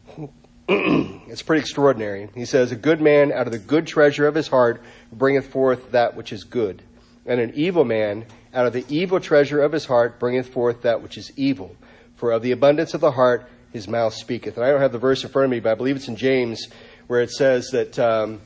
it's 0.69 1.43
pretty 1.43 1.61
extraordinary. 1.61 2.29
He 2.35 2.45
says, 2.45 2.71
A 2.71 2.77
good 2.77 3.01
man 3.01 3.33
out 3.33 3.47
of 3.47 3.53
the 3.53 3.59
good 3.59 3.87
treasure 3.87 4.27
of 4.27 4.35
his 4.35 4.49
heart 4.49 4.83
bringeth 5.11 5.47
forth 5.47 5.93
that 5.93 6.17
which 6.17 6.35
is 6.35 6.45
good. 6.45 6.83
And 7.25 7.41
an 7.41 7.53
evil 7.55 7.85
man 7.85 8.27
out 8.57 8.67
of 8.67 8.73
the 8.73 8.87
evil 8.89 9.21
treasure 9.21 9.63
of 9.63 9.71
his 9.71 9.85
heart 9.85 10.19
bringeth 10.19 10.49
forth 10.49 10.83
that 10.83 11.03
which 11.03 11.19
is 11.19 11.31
evil. 11.37 11.77
For 12.17 12.33
of 12.33 12.41
the 12.41 12.53
abundance 12.53 12.95
of 12.95 13.03
the 13.03 13.13
heart 13.13 13.49
his 13.71 13.87
mouth 13.87 14.15
speaketh. 14.15 14.57
And 14.57 14.65
I 14.65 14.71
don't 14.71 14.81
have 14.81 14.93
the 14.93 14.99
verse 14.99 15.23
in 15.23 15.29
front 15.29 15.45
of 15.45 15.51
me, 15.51 15.61
but 15.61 15.73
I 15.73 15.75
believe 15.75 15.97
it's 15.97 16.09
in 16.09 16.17
James 16.17 16.67
where 17.07 17.21
it 17.21 17.31
says 17.31 17.69
that, 17.73 17.99
um, 17.99 18.41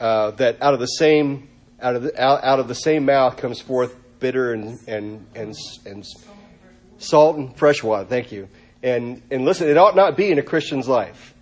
uh, 0.00 0.30
that 0.32 0.62
out 0.62 0.72
of 0.72 0.78
the 0.78 0.86
same, 0.86 1.48
out 1.82 1.96
of 1.96 2.04
the, 2.04 2.22
out, 2.22 2.44
out 2.44 2.60
of 2.60 2.68
the 2.68 2.74
same 2.76 3.04
mouth 3.04 3.36
comes 3.36 3.60
forth 3.60 3.96
bitter 4.20 4.52
and, 4.52 4.78
and, 4.86 5.26
and, 5.34 5.56
and 5.84 6.06
salt 6.98 7.36
and 7.36 7.56
fresh 7.56 7.82
water. 7.82 8.04
Thank 8.04 8.30
you. 8.30 8.48
And, 8.84 9.20
and 9.32 9.44
listen, 9.44 9.68
it 9.68 9.76
ought 9.76 9.96
not 9.96 10.16
be 10.16 10.30
in 10.30 10.38
a 10.38 10.42
Christian's 10.44 10.86
life. 10.86 11.34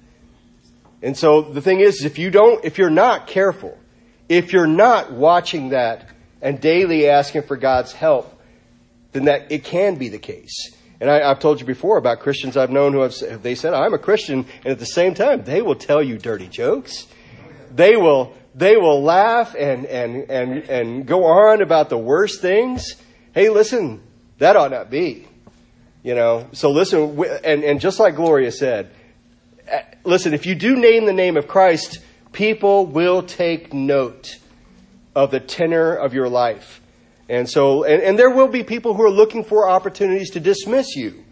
And 1.03 1.15
so 1.15 1.43
the 1.43 1.61
thing 1.61 1.81
is, 1.81 2.05
if 2.05 2.19
you 2.19 2.31
don't, 2.31 2.65
if 2.65 2.79
you're 2.79 2.89
not 2.89 3.27
careful, 3.27 3.77
if 4.31 4.55
you're 4.55 4.67
not 4.67 5.13
watching 5.13 5.69
that 5.69 6.09
and 6.41 6.61
daily 6.61 7.09
asking 7.09 7.43
for 7.43 7.57
God's 7.57 7.93
help, 7.93 8.41
then 9.13 9.25
that 9.25 9.51
it 9.51 9.65
can 9.65 9.97
be 9.97 10.09
the 10.09 10.19
case. 10.19 10.75
And 11.01 11.11
I, 11.11 11.31
I've 11.31 11.39
told 11.39 11.61
you 11.61 11.67
before 11.67 11.97
about 11.97 12.21
Christians 12.21 12.57
I've 12.57 12.71
known 12.71 12.93
who 12.93 13.01
have 13.01 13.43
they 13.43 13.55
said 13.55 13.75
I'm 13.75 13.95
a 13.95 13.99
Christian, 13.99 14.47
and 14.65 14.73
at 14.73 14.79
the 14.79 14.87
same 14.87 15.15
time 15.15 15.45
they 15.45 15.63
will 15.63 15.77
tell 15.77 16.03
you 16.03 16.19
dirty 16.19 16.49
jokes. 16.49 17.07
They 17.75 17.97
will 17.97 18.35
they 18.55 18.77
will 18.77 19.03
laugh 19.03 19.55
and 19.55 19.87
and 19.87 20.29
and 20.31 20.65
and 20.69 21.07
go 21.07 21.25
on 21.25 21.63
about 21.63 21.89
the 21.89 21.99
worst 21.99 22.41
things. 22.41 22.97
Hey, 23.33 23.49
listen, 23.49 24.03
that 24.39 24.57
ought 24.57 24.73
not 24.73 24.91
be. 24.91 25.27
You 26.03 26.15
know. 26.15 26.49
So 26.53 26.71
listen, 26.71 27.23
and 27.45 27.63
and 27.63 27.81
just 27.81 28.01
like 28.01 28.17
Gloria 28.17 28.51
said, 28.51 28.91
uh, 29.73 29.79
listen, 30.03 30.35
if 30.35 30.47
you 30.47 30.57
do 30.57 30.75
name 30.75 31.07
the 31.07 31.13
name 31.13 31.37
of 31.37 31.47
Christ, 31.47 32.01
people 32.33 32.87
will 32.87 33.23
take 33.23 33.73
note 33.73 34.39
of 35.19 35.33
the 35.33 35.41
tenor 35.41 35.95
of 35.95 36.15
your 36.15 36.29
life. 36.29 36.81
And 37.29 37.51
so, 37.51 37.83
and, 37.83 38.01
and 38.01 38.17
there 38.17 38.31
will 38.31 38.47
be 38.47 38.63
people 38.63 38.95
who 38.95 39.03
are 39.03 39.11
looking 39.11 39.43
for 39.43 39.69
opportunities 39.69 40.31
to 40.31 40.41
dismiss 40.41 40.95
you 40.95 41.25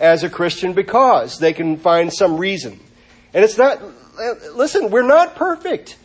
as 0.00 0.24
a 0.24 0.30
Christian 0.30 0.72
because 0.72 1.38
they 1.38 1.52
can 1.52 1.76
find 1.76 2.10
some 2.10 2.38
reason. 2.38 2.80
And 3.34 3.44
it's 3.44 3.58
not, 3.58 3.82
uh, 3.82 4.34
listen, 4.54 4.90
we're 4.90 5.06
not 5.06 5.36
perfect. 5.36 5.98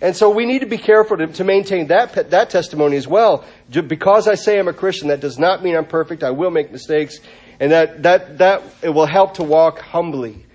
And 0.00 0.14
so 0.14 0.30
we 0.30 0.46
need 0.46 0.60
to 0.60 0.66
be 0.66 0.78
careful 0.78 1.16
to, 1.16 1.26
to 1.26 1.42
maintain 1.42 1.88
that, 1.88 2.30
that 2.30 2.50
testimony 2.50 2.96
as 2.96 3.08
well. 3.08 3.44
Because 3.68 4.28
I 4.28 4.36
say 4.36 4.56
I'm 4.56 4.68
a 4.68 4.72
Christian, 4.72 5.08
that 5.08 5.18
does 5.18 5.40
not 5.40 5.64
mean 5.64 5.74
I'm 5.74 5.86
perfect. 5.86 6.22
I 6.22 6.30
will 6.30 6.52
make 6.52 6.70
mistakes. 6.70 7.18
And 7.58 7.72
that, 7.72 8.04
that, 8.04 8.38
that, 8.38 8.62
it 8.80 8.90
will 8.90 9.06
help 9.06 9.34
to 9.34 9.42
walk 9.42 9.80
humbly 9.80 10.46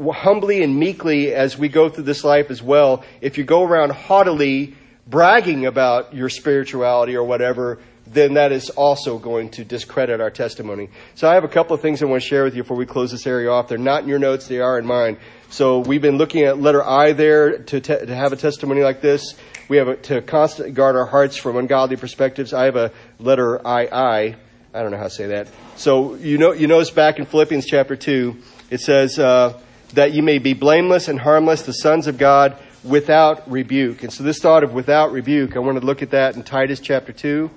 humbly 0.00 0.62
and 0.62 0.78
meekly 0.78 1.34
as 1.34 1.58
we 1.58 1.68
go 1.68 1.88
through 1.88 2.04
this 2.04 2.22
life 2.22 2.52
as 2.52 2.62
well. 2.62 3.02
If 3.20 3.36
you 3.36 3.42
go 3.42 3.64
around 3.64 3.90
haughtily 3.90 4.76
bragging 5.08 5.66
about 5.66 6.14
your 6.14 6.28
spirituality 6.28 7.16
or 7.16 7.24
whatever, 7.24 7.78
then 8.06 8.34
that 8.34 8.52
is 8.52 8.70
also 8.70 9.18
going 9.18 9.50
to 9.50 9.64
discredit 9.64 10.20
our 10.20 10.30
testimony. 10.30 10.88
So 11.14 11.28
I 11.28 11.34
have 11.34 11.44
a 11.44 11.48
couple 11.48 11.74
of 11.74 11.82
things 11.82 12.02
I 12.02 12.06
want 12.06 12.22
to 12.22 12.28
share 12.28 12.44
with 12.44 12.54
you 12.54 12.62
before 12.62 12.76
we 12.76 12.86
close 12.86 13.10
this 13.10 13.26
area 13.26 13.50
off. 13.50 13.68
They're 13.68 13.78
not 13.78 14.02
in 14.02 14.08
your 14.08 14.18
notes, 14.18 14.48
they 14.48 14.60
are 14.60 14.78
in 14.78 14.86
mine. 14.86 15.18
So 15.50 15.78
we've 15.80 16.02
been 16.02 16.18
looking 16.18 16.44
at 16.44 16.60
letter 16.60 16.82
I 16.82 17.12
there 17.12 17.58
to, 17.58 17.80
te- 17.80 18.06
to 18.06 18.14
have 18.14 18.32
a 18.32 18.36
testimony 18.36 18.82
like 18.82 19.00
this. 19.00 19.34
We 19.68 19.78
have 19.78 19.88
a, 19.88 19.96
to 19.96 20.22
constantly 20.22 20.72
guard 20.72 20.96
our 20.96 21.06
hearts 21.06 21.36
from 21.36 21.56
ungodly 21.56 21.96
perspectives. 21.96 22.52
I 22.52 22.64
have 22.64 22.76
a 22.76 22.92
letter 23.18 23.66
I 23.66 23.86
I. 23.86 24.36
I 24.74 24.82
don't 24.82 24.90
know 24.90 24.98
how 24.98 25.04
to 25.04 25.10
say 25.10 25.28
that. 25.28 25.48
So 25.76 26.14
you 26.16 26.38
know, 26.38 26.52
you 26.52 26.66
notice 26.66 26.90
back 26.90 27.18
in 27.18 27.24
Philippians 27.24 27.66
chapter 27.66 27.96
two, 27.96 28.36
it 28.70 28.80
says 28.80 29.18
uh, 29.18 29.58
that 29.94 30.12
you 30.12 30.22
may 30.22 30.38
be 30.38 30.54
blameless 30.54 31.08
and 31.08 31.18
harmless, 31.18 31.62
the 31.62 31.72
sons 31.72 32.06
of 32.06 32.18
God, 32.18 32.56
without 32.84 33.50
rebuke. 33.50 34.02
And 34.02 34.12
so 34.12 34.22
this 34.24 34.38
thought 34.38 34.64
of 34.64 34.72
without 34.72 35.12
rebuke, 35.12 35.56
I 35.56 35.60
want 35.60 35.80
to 35.80 35.86
look 35.86 36.02
at 36.02 36.10
that 36.10 36.36
in 36.36 36.42
Titus 36.42 36.80
chapter 36.80 37.12
two, 37.12 37.50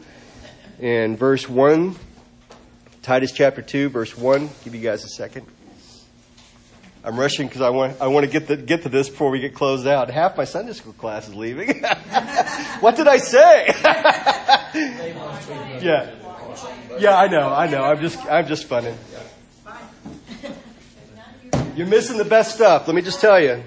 and 0.79 1.17
verse 1.17 1.47
one. 1.47 1.95
Titus 3.01 3.31
chapter 3.31 3.61
two, 3.61 3.89
verse 3.89 4.15
one. 4.17 4.49
Give 4.63 4.75
you 4.75 4.81
guys 4.81 5.03
a 5.03 5.09
second. 5.09 5.45
I'm 7.03 7.19
rushing 7.19 7.47
because 7.47 7.61
I 7.61 7.69
want 7.69 7.99
I 7.99 8.07
want 8.07 8.25
to 8.25 8.31
get 8.31 8.47
the, 8.47 8.55
get 8.55 8.83
to 8.83 8.89
this 8.89 9.09
before 9.09 9.31
we 9.31 9.39
get 9.39 9.55
closed 9.55 9.87
out. 9.87 10.11
Half 10.11 10.37
my 10.37 10.45
Sunday 10.45 10.73
school 10.73 10.93
class 10.93 11.27
is 11.27 11.35
leaving. 11.35 11.83
what 12.79 12.95
did 12.95 13.07
I 13.07 13.17
say? 13.17 13.73
yeah, 15.81 16.11
yeah, 16.99 17.17
I 17.17 17.27
know, 17.27 17.49
I 17.49 17.67
know. 17.67 17.83
I'm 17.83 17.99
just 18.01 18.23
I'm 18.27 18.45
just 18.45 18.65
funning. 18.65 18.95
You're 21.75 21.87
missing 21.87 22.17
the 22.17 22.25
best 22.25 22.53
stuff. 22.53 22.87
Let 22.87 22.95
me 22.95 23.01
just 23.01 23.21
tell 23.21 23.41
you. 23.41 23.63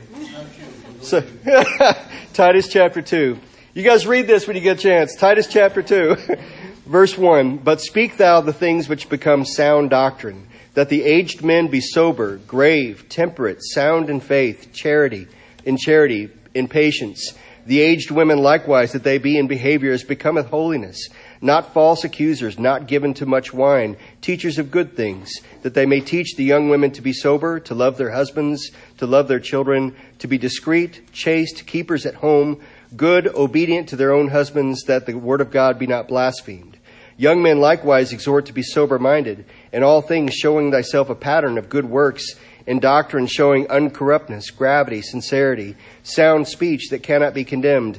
So, 1.05 1.23
Titus 2.33 2.69
chapter 2.69 3.03
two. 3.03 3.39
You 3.75 3.83
guys 3.83 4.07
read 4.07 4.27
this 4.27 4.47
when 4.47 4.57
you 4.57 4.63
get 4.63 4.79
a 4.79 4.83
chance. 4.83 5.15
Titus 5.15 5.47
chapter 5.47 5.83
two, 5.83 6.17
verse 6.87 7.19
one. 7.19 7.59
But 7.59 7.83
speak 7.83 8.17
thou 8.17 8.41
the 8.41 8.55
things 8.55 8.89
which 8.89 9.11
become 9.11 9.45
sound 9.45 9.91
doctrine 9.91 10.49
that 10.73 10.89
the 10.89 11.03
aged 11.03 11.45
men 11.45 11.69
be 11.69 11.83
sober, 11.83 12.39
grave, 12.39 13.07
temperate, 13.11 13.59
sound 13.61 14.09
in 14.09 14.21
faith, 14.21 14.73
charity, 14.73 15.29
in 15.67 15.77
charity, 15.77 16.31
in 16.55 16.69
patience. 16.69 17.35
The 17.67 17.81
aged 17.81 18.11
women 18.11 18.39
likewise, 18.39 18.93
that 18.93 19.05
they 19.05 19.19
be 19.19 19.39
in 19.39 19.47
behavior 19.47 19.93
as 19.93 20.05
becometh 20.05 20.47
holiness, 20.47 21.09
not 21.45 21.75
false 21.75 22.05
accusers, 22.05 22.59
not 22.59 22.89
given 22.89 23.13
to 23.13 23.27
much 23.27 23.53
wine, 23.53 23.99
teachers 24.23 24.59
of 24.59 24.71
good 24.71 24.97
things, 24.97 25.31
that 25.61 25.75
they 25.75 25.85
may 25.85 26.01
teach 26.01 26.35
the 26.35 26.43
young 26.43 26.71
women 26.71 26.91
to 26.91 27.03
be 27.03 27.13
sober, 27.13 27.61
to 27.61 27.75
love 27.75 27.99
their 27.99 28.11
husbands, 28.13 28.71
to 28.97 29.07
love 29.07 29.29
their 29.29 29.39
children, 29.39 29.95
to 30.19 30.27
be 30.27 30.39
discreet, 30.39 31.13
chaste, 31.13 31.67
keepers 31.67 32.07
at 32.07 32.15
home, 32.15 32.59
good, 32.97 33.29
obedient 33.29 33.91
to 33.91 33.97
their 33.97 34.13
own 34.13 34.29
husbands, 34.29 34.85
that 34.85 35.05
the 35.05 35.13
word 35.13 35.43
of 35.43 35.51
God 35.51 35.79
be 35.79 35.87
not 35.87 36.09
blasphemed. 36.09 36.79
Young 37.19 37.43
men 37.43 37.61
likewise 37.61 38.11
exhort 38.11 38.47
to 38.47 38.55
be 38.55 38.63
sober 38.63 38.99
minded 38.99 39.45
in 39.71 39.83
all 39.83 40.01
things 40.01 40.33
showing 40.33 40.73
thyself 40.73 41.11
a 41.11 41.15
pattern 41.15 41.59
of 41.59 41.69
good 41.69 41.85
works, 41.85 42.25
in 42.67 42.81
doctrine 42.81 43.27
showing 43.27 43.67
uncorruptness, 43.67 44.51
gravity, 44.57 45.03
sincerity, 45.03 45.77
sound 46.03 46.49
speech 46.49 46.89
that 46.91 47.03
cannot 47.03 47.35
be 47.35 47.45
condemned, 47.45 47.99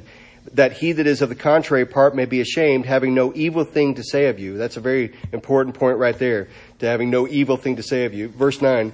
that 0.53 0.73
he 0.73 0.91
that 0.91 1.07
is 1.07 1.21
of 1.21 1.29
the 1.29 1.35
contrary 1.35 1.85
part 1.85 2.15
may 2.15 2.25
be 2.25 2.41
ashamed, 2.41 2.85
having 2.85 3.13
no 3.13 3.33
evil 3.33 3.63
thing 3.63 3.95
to 3.95 4.03
say 4.03 4.27
of 4.27 4.39
you. 4.39 4.57
That's 4.57 4.77
a 4.77 4.81
very 4.81 5.13
important 5.31 5.75
point 5.75 5.97
right 5.97 6.17
there, 6.17 6.47
to 6.79 6.85
having 6.85 7.09
no 7.09 7.27
evil 7.27 7.57
thing 7.57 7.77
to 7.77 7.83
say 7.83 8.05
of 8.05 8.13
you. 8.13 8.29
Verse 8.29 8.61
9, 8.61 8.93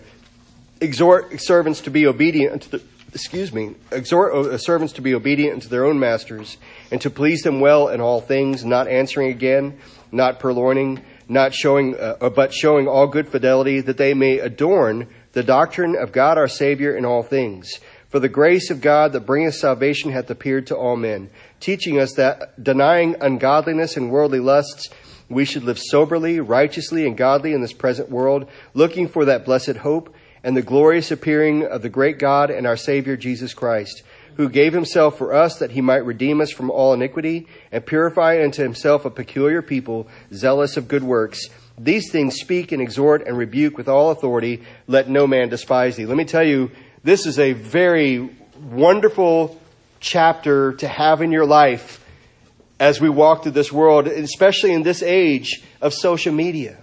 exhort 0.80 1.40
servants 1.42 1.82
to 1.82 1.90
be 1.90 2.08
obedient 2.08 2.54
unto 2.54 2.70
the, 2.70 2.84
excuse 3.14 3.52
me, 3.52 3.76
exhort 3.92 4.34
uh, 4.34 4.58
servants 4.58 4.94
to 4.94 5.02
be 5.02 5.14
obedient 5.14 5.56
unto 5.56 5.68
their 5.68 5.86
own 5.86 6.00
masters, 6.00 6.58
and 6.92 7.02
to 7.02 7.10
please 7.10 7.42
them 7.42 7.60
well 7.60 7.90
in 7.90 8.02
all 8.02 8.22
things, 8.22 8.64
not 8.64 8.88
answering 8.88 9.30
again, 9.30 9.78
not 10.12 10.40
purloining, 10.40 11.02
not 11.28 11.54
showing, 11.54 11.98
uh, 12.00 12.30
but 12.30 12.54
showing 12.54 12.88
all 12.88 13.08
good 13.08 13.28
fidelity, 13.28 13.82
that 13.82 13.98
they 13.98 14.14
may 14.14 14.40
adorn 14.40 15.08
the 15.34 15.44
doctrine 15.44 15.96
of 15.96 16.12
God 16.12 16.38
our 16.38 16.48
Savior 16.48 16.96
in 16.96 17.06
all 17.06 17.24
things. 17.24 17.80
For 18.12 18.20
the 18.20 18.30
grace 18.30 18.70
of 18.70 18.82
God 18.82 19.14
that 19.14 19.26
bringeth 19.26 19.56
salvation 19.56 20.12
hath 20.12 20.30
appeared 20.30 20.68
to 20.68 20.76
all 20.76 20.98
men, 20.98 21.30
teaching 21.62 21.98
us 21.98 22.14
that 22.14 22.62
denying 22.62 23.16
ungodliness 23.22 23.96
and 23.96 24.12
worldly 24.12 24.40
lusts, 24.42 24.90
we 25.30 25.46
should 25.46 25.64
live 25.64 25.80
soberly, 25.80 26.42
righteously, 26.42 27.08
and 27.08 27.18
godly 27.18 27.54
in 27.54 27.62
this 27.62 27.72
present 27.72 28.10
world, 28.12 28.50
looking 28.74 29.08
for 29.08 29.26
that 29.26 29.46
blessed 29.46 29.78
hope 29.78 30.14
and 30.44 30.58
the 30.58 30.62
glorious 30.62 31.10
appearing 31.10 31.66
of 31.66 31.82
the 31.82 31.90
great 31.90 32.20
God 32.20 32.52
and 32.52 32.68
our 32.68 32.76
Savior 32.76 33.16
Jesus 33.16 33.54
Christ 33.54 34.04
who 34.38 34.50
gave 34.50 34.74
himself 34.74 35.18
for 35.18 35.34
us 35.34 35.58
that 35.58 35.72
he 35.72 35.82
might 35.82 36.06
redeem 36.06 36.42
us 36.42 36.52
from 36.52 36.72
all 36.72 36.94
iniquity 36.94 37.48
and 37.72 37.86
purify 37.86 38.42
unto 38.44 38.64
himself 38.64 39.06
a 39.06 39.10
peculiar 39.10 39.62
people, 39.62 40.08
zealous 40.34 40.78
of 40.78 40.88
good 40.88 41.04
works. 41.04 41.50
These 41.78 42.12
things 42.12 42.36
speak 42.36 42.72
and 42.72 42.82
exhort 42.82 43.28
and 43.28 43.38
rebuke 43.38 43.78
with 43.78 43.88
all 43.88 44.12
authority. 44.12 44.64
Let 44.88 45.10
no 45.10 45.28
man 45.28 45.50
despise 45.50 45.96
thee. 45.96 46.06
Let 46.06 46.18
me 46.18 46.26
tell 46.26 46.44
you, 46.44 46.72
this 47.04 47.26
is 47.26 47.40
a 47.40 47.54
very 47.54 48.30
wonderful 48.70 49.60
chapter 50.00 50.74
to 50.74 50.88
have 50.88 51.22
in 51.24 51.32
your 51.32 51.46
life 51.46 52.06
as 52.80 53.02
we 53.02 53.10
walk 53.10 53.42
through 53.42 53.54
this 53.54 53.72
world, 53.72 54.08
especially 54.08 54.72
in 54.72 54.84
this 54.84 55.02
age 55.02 55.64
of 55.82 55.96
social 55.96 56.32
media. 56.32 56.78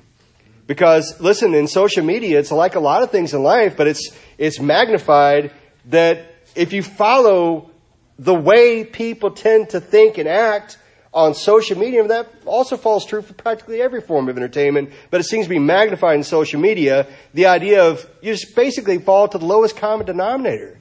Because 0.67 1.21
listen, 1.21 1.55
in 1.55 1.69
social 1.69 2.05
media, 2.05 2.41
it's 2.41 2.51
like 2.51 2.75
a 2.75 2.81
lot 2.81 3.03
of 3.03 3.11
things 3.11 3.33
in 3.33 3.45
life, 3.45 3.77
but 3.77 3.87
it's, 3.87 4.11
it's 4.39 4.59
magnified 4.59 5.53
that 5.87 6.35
if 6.57 6.73
you 6.73 6.83
follow 6.83 7.71
the 8.19 8.35
way 8.35 8.85
people 8.85 9.31
tend 9.31 9.71
to 9.71 9.81
think 9.81 10.19
and 10.19 10.29
act 10.29 10.79
on 11.13 11.35
social 11.35 11.79
media, 11.79 12.07
that 12.07 12.29
also 12.45 12.77
falls 12.77 13.07
true 13.07 13.23
for 13.23 13.33
practically 13.33 13.81
every 13.81 14.01
form 14.01 14.29
of 14.29 14.37
entertainment, 14.37 14.91
but 15.11 15.21
it 15.21 15.25
seems 15.25 15.47
to 15.47 15.51
be 15.51 15.59
magnified 15.59 16.17
in 16.17 16.23
social 16.23 16.61
media, 16.61 17.07
the 17.35 17.47
idea 17.47 17.85
of 17.85 18.09
you 18.21 18.33
just 18.33 18.55
basically 18.55 18.99
fall 18.99 19.29
to 19.29 19.39
the 19.39 19.47
lowest 19.47 19.77
common 19.77 20.07
denominator. 20.07 20.79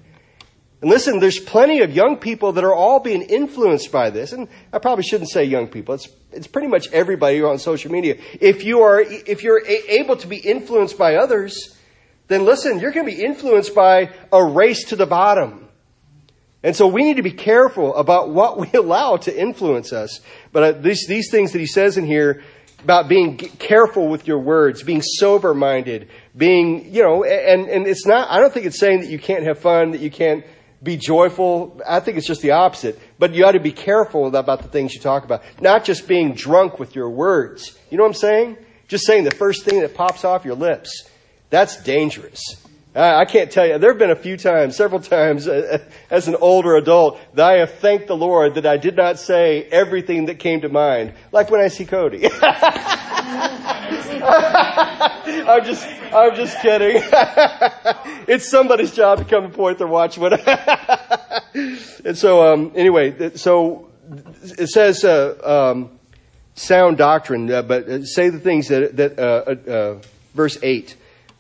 And 0.81 0.91
listen, 0.91 1.19
there's 1.19 1.39
plenty 1.39 1.81
of 1.81 1.91
young 1.95 2.17
people 2.17 2.51
that 2.53 2.63
are 2.63 2.73
all 2.73 2.99
being 2.99 3.23
influenced 3.23 3.91
by 3.91 4.11
this. 4.11 4.31
And 4.31 4.47
I 4.71 4.77
probably 4.77 5.03
shouldn't 5.03 5.31
say 5.31 5.43
young 5.43 5.67
people. 5.67 5.95
It's, 5.95 6.07
it's 6.31 6.45
pretty 6.45 6.67
much 6.67 6.91
everybody 6.91 7.41
on 7.41 7.57
social 7.57 7.91
media. 7.91 8.17
If 8.39 8.63
you 8.63 8.81
are, 8.81 9.01
if 9.01 9.41
you're 9.41 9.65
a- 9.65 9.93
able 9.99 10.17
to 10.17 10.27
be 10.27 10.37
influenced 10.37 10.97
by 10.97 11.15
others, 11.15 11.75
then 12.27 12.45
listen, 12.45 12.79
you're 12.79 12.91
going 12.91 13.07
to 13.07 13.15
be 13.15 13.23
influenced 13.23 13.73
by 13.73 14.11
a 14.31 14.43
race 14.43 14.83
to 14.85 14.95
the 14.95 15.07
bottom. 15.07 15.66
And 16.63 16.75
so 16.75 16.87
we 16.87 17.03
need 17.03 17.17
to 17.17 17.23
be 17.23 17.31
careful 17.31 17.95
about 17.95 18.29
what 18.29 18.57
we 18.57 18.71
allow 18.73 19.17
to 19.17 19.39
influence 19.39 19.93
us. 19.93 20.19
But 20.51 20.63
uh, 20.63 20.71
these, 20.73 21.05
these 21.07 21.29
things 21.29 21.51
that 21.53 21.59
he 21.59 21.67
says 21.67 21.97
in 21.97 22.05
here 22.05 22.43
about 22.83 23.07
being 23.07 23.37
careful 23.37 24.07
with 24.07 24.27
your 24.27 24.39
words, 24.39 24.83
being 24.83 25.01
sober 25.01 25.53
minded, 25.53 26.09
being, 26.35 26.93
you 26.93 27.01
know, 27.01 27.23
and, 27.23 27.67
and 27.69 27.87
it's 27.87 28.05
not, 28.05 28.29
I 28.29 28.39
don't 28.39 28.53
think 28.53 28.65
it's 28.65 28.79
saying 28.79 29.01
that 29.01 29.09
you 29.09 29.19
can't 29.19 29.43
have 29.43 29.59
fun, 29.59 29.91
that 29.91 30.01
you 30.01 30.11
can't 30.11 30.45
be 30.81 30.95
joyful. 30.95 31.81
I 31.87 31.99
think 31.99 32.17
it's 32.17 32.27
just 32.27 32.41
the 32.41 32.51
opposite. 32.51 32.99
But 33.17 33.33
you 33.33 33.45
ought 33.45 33.53
to 33.53 33.59
be 33.59 33.71
careful 33.71 34.33
about 34.35 34.61
the 34.61 34.67
things 34.67 34.93
you 34.93 35.01
talk 35.01 35.23
about. 35.23 35.43
Not 35.59 35.85
just 35.85 36.07
being 36.07 36.33
drunk 36.33 36.79
with 36.79 36.95
your 36.95 37.09
words. 37.09 37.77
You 37.89 37.97
know 37.97 38.03
what 38.03 38.09
I'm 38.09 38.15
saying? 38.15 38.57
Just 38.87 39.05
saying 39.05 39.23
the 39.23 39.31
first 39.31 39.65
thing 39.65 39.81
that 39.81 39.95
pops 39.95 40.23
off 40.23 40.45
your 40.45 40.55
lips. 40.55 41.09
That's 41.49 41.81
dangerous. 41.81 42.39
I 42.97 43.25
can't 43.25 43.51
tell 43.51 43.67
you. 43.67 43.77
There 43.77 43.91
have 43.91 43.99
been 43.99 44.09
a 44.09 44.15
few 44.15 44.37
times, 44.37 44.75
several 44.75 44.99
times, 44.99 45.47
uh, 45.47 45.77
as 46.09 46.27
an 46.27 46.35
older 46.35 46.75
adult, 46.75 47.19
that 47.35 47.47
I 47.47 47.59
have 47.59 47.75
thanked 47.75 48.07
the 48.07 48.17
Lord 48.17 48.55
that 48.55 48.65
I 48.65 48.77
did 48.77 48.95
not 48.95 49.19
say 49.19 49.63
everything 49.63 50.25
that 50.25 50.39
came 50.39 50.61
to 50.61 50.69
mind. 50.69 51.13
Like 51.31 51.51
when 51.51 51.61
I 51.61 51.67
see 51.67 51.85
Cody. 51.85 52.27
I'm 55.47 55.63
just, 55.63 55.85
I'm 56.11 56.35
just 56.35 56.59
kidding. 56.59 57.03
it's 58.27 58.49
somebody's 58.49 58.93
job 58.93 59.19
to 59.19 59.25
come 59.25 59.45
and 59.45 59.53
point 59.53 59.77
their 59.77 59.85
watch. 59.87 60.17
and 61.53 62.17
so, 62.17 62.51
um, 62.51 62.71
anyway, 62.75 63.35
so 63.35 63.89
it 64.41 64.69
says 64.69 65.03
uh, 65.03 65.71
um, 65.71 65.91
sound 66.55 66.97
doctrine, 66.97 67.51
uh, 67.51 67.61
but 67.61 67.87
uh, 67.87 68.03
say 68.05 68.29
the 68.29 68.39
things 68.39 68.69
that, 68.69 68.95
that 68.97 69.19
uh, 69.19 69.69
uh, 69.71 70.01
verse 70.33 70.57
eight 70.63 70.95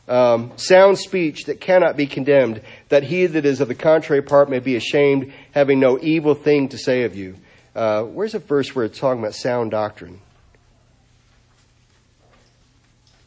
um, 0.07 0.51
sound 0.55 0.97
speech 0.97 1.45
that 1.45 1.59
cannot 1.59 1.97
be 1.97 2.07
condemned, 2.07 2.61
that 2.89 3.03
he 3.03 3.25
that 3.25 3.45
is 3.45 3.61
of 3.61 3.67
the 3.67 3.75
contrary 3.75 4.21
part 4.21 4.49
may 4.49 4.59
be 4.59 4.75
ashamed, 4.75 5.33
having 5.51 5.79
no 5.79 5.99
evil 6.01 6.35
thing 6.35 6.69
to 6.69 6.77
say 6.77 7.03
of 7.03 7.15
you. 7.15 7.35
Uh, 7.75 8.03
where's 8.03 8.33
a 8.33 8.39
verse 8.39 8.73
where 8.75 8.85
it's 8.85 8.97
talking 8.97 9.19
about 9.19 9.35
sound 9.35 9.71
doctrine? 9.71 10.19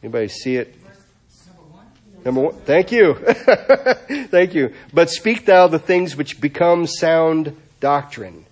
Anybody 0.02 0.28
see 0.28 0.56
it? 0.56 0.74
Number 2.24 2.40
one. 2.40 2.54
Thank 2.54 2.92
you. 2.92 3.14
Thank 3.14 4.54
you. 4.54 4.74
But 4.92 5.10
speak 5.10 5.46
thou 5.46 5.68
the 5.68 5.78
things 5.78 6.16
which 6.16 6.40
become 6.40 6.86
sound 6.86 7.56
doctrine. 7.80 8.44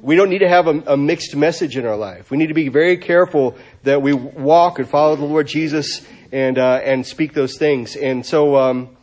We 0.00 0.14
don't 0.14 0.30
need 0.30 0.38
to 0.38 0.48
have 0.48 0.68
a, 0.68 0.82
a, 0.92 0.96
mixed 0.96 1.34
message 1.34 1.76
in 1.76 1.84
our 1.84 1.96
life. 1.96 2.30
We 2.30 2.36
need 2.36 2.46
to 2.48 2.54
be 2.54 2.68
very 2.68 2.96
careful 2.96 3.56
that 3.82 4.00
we 4.00 4.12
walk 4.12 4.78
and 4.78 4.88
follow 4.88 5.16
the 5.16 5.24
Lord 5.24 5.48
Jesus 5.48 6.06
and 6.30 6.56
uh, 6.58 6.80
and 6.84 7.04
speak 7.04 7.32
those 7.32 7.56
things. 7.58 7.96
And 7.96 8.24
so, 8.24 8.56
um, 8.56 8.96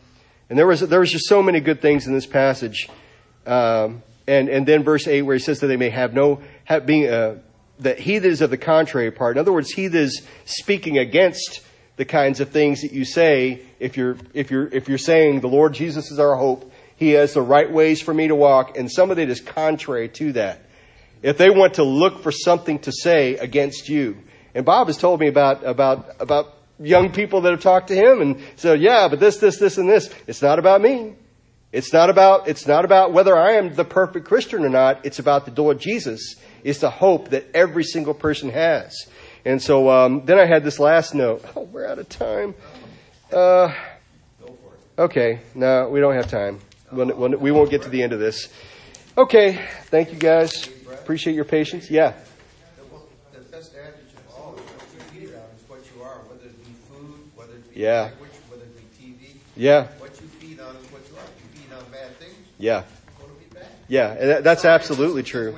and 0.49 0.57
there 0.57 0.67
was 0.67 0.79
there 0.81 0.99
was 1.01 1.11
just 1.11 1.27
so 1.27 1.43
many 1.43 1.59
good 1.59 1.81
things 1.81 2.07
in 2.07 2.13
this 2.13 2.25
passage. 2.25 2.87
Um, 3.45 4.03
and 4.27 4.49
and 4.49 4.65
then 4.65 4.83
verse 4.83 5.07
eight 5.07 5.23
where 5.23 5.35
he 5.35 5.41
says 5.41 5.59
that 5.59 5.67
they 5.67 5.77
may 5.77 5.89
have 5.89 6.13
no 6.13 6.41
have 6.63 6.85
being 6.85 7.09
uh, 7.09 7.39
that 7.79 7.99
he 7.99 8.17
that 8.17 8.27
is 8.27 8.41
of 8.41 8.49
the 8.49 8.57
contrary 8.57 9.11
part. 9.11 9.35
In 9.35 9.41
other 9.41 9.53
words, 9.53 9.71
he 9.71 9.87
that 9.87 9.99
is 9.99 10.25
speaking 10.45 10.97
against 10.97 11.61
the 11.97 12.05
kinds 12.05 12.39
of 12.39 12.49
things 12.49 12.81
that 12.81 12.91
you 12.91 13.05
say. 13.05 13.61
If 13.79 13.97
you're 13.97 14.17
if 14.33 14.51
you're 14.51 14.67
if 14.67 14.87
you're 14.87 14.97
saying 14.97 15.41
the 15.41 15.47
Lord 15.47 15.73
Jesus 15.73 16.11
is 16.11 16.19
our 16.19 16.35
hope, 16.35 16.71
He 16.95 17.11
has 17.11 17.33
the 17.33 17.41
right 17.41 17.71
ways 17.71 18.01
for 18.01 18.13
me 18.13 18.27
to 18.27 18.35
walk, 18.35 18.77
and 18.77 18.91
some 18.91 19.11
of 19.11 19.19
it 19.19 19.29
is 19.29 19.41
contrary 19.41 20.09
to 20.09 20.33
that. 20.33 20.61
If 21.25 21.37
they 21.37 21.49
want 21.49 21.75
to 21.75 21.83
look 21.83 22.21
for 22.21 22.31
something 22.31 22.79
to 22.79 22.91
say 22.91 23.37
against 23.37 23.89
you, 23.89 24.17
and 24.53 24.65
Bob 24.65 24.87
has 24.87 24.97
told 24.97 25.19
me 25.19 25.27
about 25.27 25.65
about 25.65 26.21
about 26.21 26.53
young 26.79 27.11
people 27.11 27.41
that 27.41 27.51
have 27.51 27.61
talked 27.61 27.87
to 27.87 27.95
him 27.95 28.21
and 28.21 28.41
said, 28.57 28.81
yeah, 28.81 29.07
but 29.07 29.19
this, 29.19 29.37
this, 29.37 29.57
this, 29.57 29.77
and 29.77 29.89
this. 29.89 30.13
It's 30.27 30.41
not 30.41 30.59
about 30.59 30.81
me. 30.81 31.15
It's 31.71 31.93
not 31.93 32.09
about, 32.09 32.49
it's 32.49 32.67
not 32.67 32.83
about 32.83 33.13
whether 33.13 33.37
I 33.37 33.53
am 33.53 33.73
the 33.73 33.85
perfect 33.85 34.27
Christian 34.27 34.65
or 34.65 34.69
not. 34.69 35.05
It's 35.05 35.19
about 35.19 35.45
the 35.45 35.61
Lord 35.61 35.79
Jesus. 35.79 36.35
It's 36.65 36.79
the 36.79 36.89
hope 36.89 37.29
that 37.29 37.45
every 37.53 37.83
single 37.83 38.13
person 38.13 38.49
has. 38.49 38.93
And 39.45 39.61
so, 39.61 39.89
um, 39.89 40.25
then 40.25 40.37
I 40.37 40.45
had 40.45 40.65
this 40.65 40.79
last 40.79 41.15
note. 41.15 41.45
Oh, 41.55 41.61
we're 41.61 41.87
out 41.87 41.97
of 41.99 42.09
time. 42.09 42.55
Uh, 43.31 43.73
Okay, 44.97 45.41
no, 45.53 45.89
we 45.89 45.99
don't 45.99 46.15
have 46.15 46.29
time. 46.29 46.61
We'll, 46.89 47.13
we'll, 47.13 47.37
we 47.37 47.51
won't 47.51 47.69
get 47.69 47.81
to 47.81 47.89
the 47.89 48.01
end 48.01 48.13
of 48.13 48.19
this. 48.19 48.47
Okay, 49.17 49.59
thank 49.87 50.13
you 50.13 50.17
guys. 50.17 50.69
Appreciate 51.05 51.35
your 51.35 51.45
patience. 51.45 51.91
Yeah. 51.91 52.13
The 53.31 53.39
best 53.51 53.75
adage 53.75 53.93
of 54.17 54.35
all 54.35 54.55
is 54.55 54.61
what 54.61 54.87
you 54.91 55.27
feed 55.27 55.35
on 55.35 55.41
is 55.55 55.69
what 55.69 55.79
you 55.95 56.01
are, 56.01 56.17
whether 56.27 56.45
it 56.45 56.65
be 56.65 56.71
food, 56.89 57.19
whether 57.35 57.53
it 57.53 57.71
be 57.71 57.79
Yeah. 57.81 58.01
language, 58.05 58.31
whether 58.49 58.63
it 58.63 58.75
be 58.75 59.05
TV. 59.05 59.39
Yeah. 59.55 59.85
What 59.99 60.19
you 60.19 60.27
feed 60.39 60.59
on 60.59 60.75
is 60.77 60.91
what 60.91 61.03
you 61.07 61.15
are. 61.15 61.25
If 61.37 61.55
you 61.55 61.61
feed 61.61 61.73
on 61.73 61.83
bad 61.91 62.17
things, 62.17 62.33
Yeah. 62.57 62.85
Yeah. 63.87 64.39
That's 64.41 64.65
absolutely 64.65 65.21
true. 65.21 65.55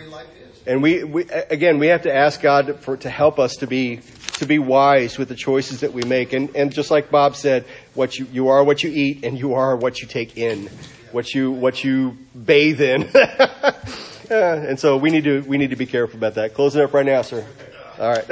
And 0.66 0.84
we, 0.84 1.06
we 1.06 1.24
again, 1.30 1.80
we 1.80 1.88
have 1.88 2.02
to 2.02 2.14
ask 2.14 2.42
God 2.42 2.82
for 2.82 2.98
to 2.98 3.10
help 3.10 3.40
us 3.40 3.56
to 3.62 3.68
be 3.68 4.02
to 4.40 4.46
be 4.46 4.60
wise 4.60 5.18
with 5.18 5.30
the 5.30 5.36
choices 5.36 5.80
that 5.80 5.94
we 5.94 6.04
make. 6.04 6.34
And 6.34 6.54
and 6.58 6.74
just 6.74 6.92
like 6.92 7.10
Bob 7.10 7.38
said, 7.38 7.64
what 7.94 8.20
you 8.20 8.28
you 8.34 8.50
are 8.50 8.66
what 8.66 8.84
you 8.84 8.90
eat, 8.94 9.24
and 9.24 9.40
you 9.40 9.54
are 9.54 9.78
what 9.78 10.02
you 10.02 10.10
take 10.10 10.38
in, 10.38 10.70
what 11.14 11.34
you 11.34 11.52
what 11.52 11.86
you 11.86 12.18
bathe 12.36 12.82
in. 12.82 13.10
Yeah, 14.30 14.56
and 14.56 14.78
so 14.78 14.98
we 14.98 15.10
need 15.10 15.24
to 15.24 15.42
we 15.44 15.58
need 15.58 15.70
to 15.70 15.78
be 15.78 15.86
careful 15.86 16.18
about 16.18 16.36
that. 16.36 16.54
Closing 16.54 16.82
up 16.82 16.94
right 16.94 17.06
now, 17.06 17.22
sir. 17.22 17.46
All 17.98 18.12
right. 18.12 18.26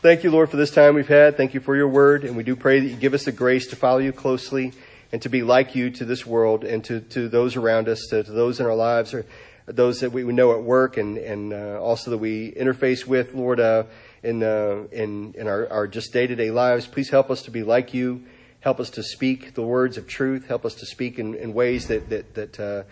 Thank 0.00 0.24
you, 0.24 0.30
Lord, 0.30 0.50
for 0.50 0.56
this 0.56 0.70
time 0.70 0.94
we've 0.94 1.06
had. 1.06 1.36
Thank 1.36 1.52
you 1.52 1.60
for 1.60 1.76
your 1.76 1.88
word, 1.88 2.24
and 2.24 2.34
we 2.34 2.42
do 2.42 2.56
pray 2.56 2.80
that 2.80 2.86
you 2.86 2.96
give 2.96 3.12
us 3.12 3.26
the 3.26 3.32
grace 3.32 3.66
to 3.68 3.76
follow 3.76 3.98
you 3.98 4.12
closely 4.12 4.72
and 5.12 5.20
to 5.20 5.28
be 5.28 5.42
like 5.42 5.74
you 5.74 5.90
to 5.90 6.06
this 6.06 6.24
world 6.24 6.64
and 6.64 6.82
to, 6.84 7.00
to 7.00 7.28
those 7.28 7.56
around 7.56 7.88
us, 7.88 8.06
to, 8.08 8.22
to 8.22 8.30
those 8.30 8.58
in 8.58 8.64
our 8.64 8.74
lives, 8.74 9.12
or 9.12 9.26
those 9.66 10.00
that 10.00 10.12
we 10.12 10.22
know 10.24 10.52
at 10.52 10.62
work, 10.62 10.96
and 10.96 11.18
and 11.18 11.52
uh, 11.52 11.78
also 11.78 12.10
that 12.12 12.18
we 12.18 12.50
interface 12.52 13.06
with, 13.06 13.34
Lord, 13.34 13.60
uh, 13.60 13.84
in 14.22 14.42
uh, 14.42 14.84
in 14.92 15.34
in 15.36 15.46
our, 15.46 15.68
our 15.70 15.86
just 15.86 16.10
day 16.14 16.26
to 16.26 16.34
day 16.34 16.50
lives. 16.50 16.86
Please 16.86 17.10
help 17.10 17.30
us 17.30 17.42
to 17.42 17.50
be 17.50 17.62
like 17.62 17.92
you. 17.92 18.24
Help 18.60 18.80
us 18.80 18.88
to 18.90 19.02
speak 19.02 19.52
the 19.52 19.62
words 19.62 19.98
of 19.98 20.06
truth. 20.06 20.46
Help 20.48 20.64
us 20.64 20.74
to 20.76 20.86
speak 20.86 21.18
in, 21.18 21.34
in 21.34 21.52
ways 21.52 21.88
that 21.88 22.08
that 22.08 22.34
that. 22.34 22.86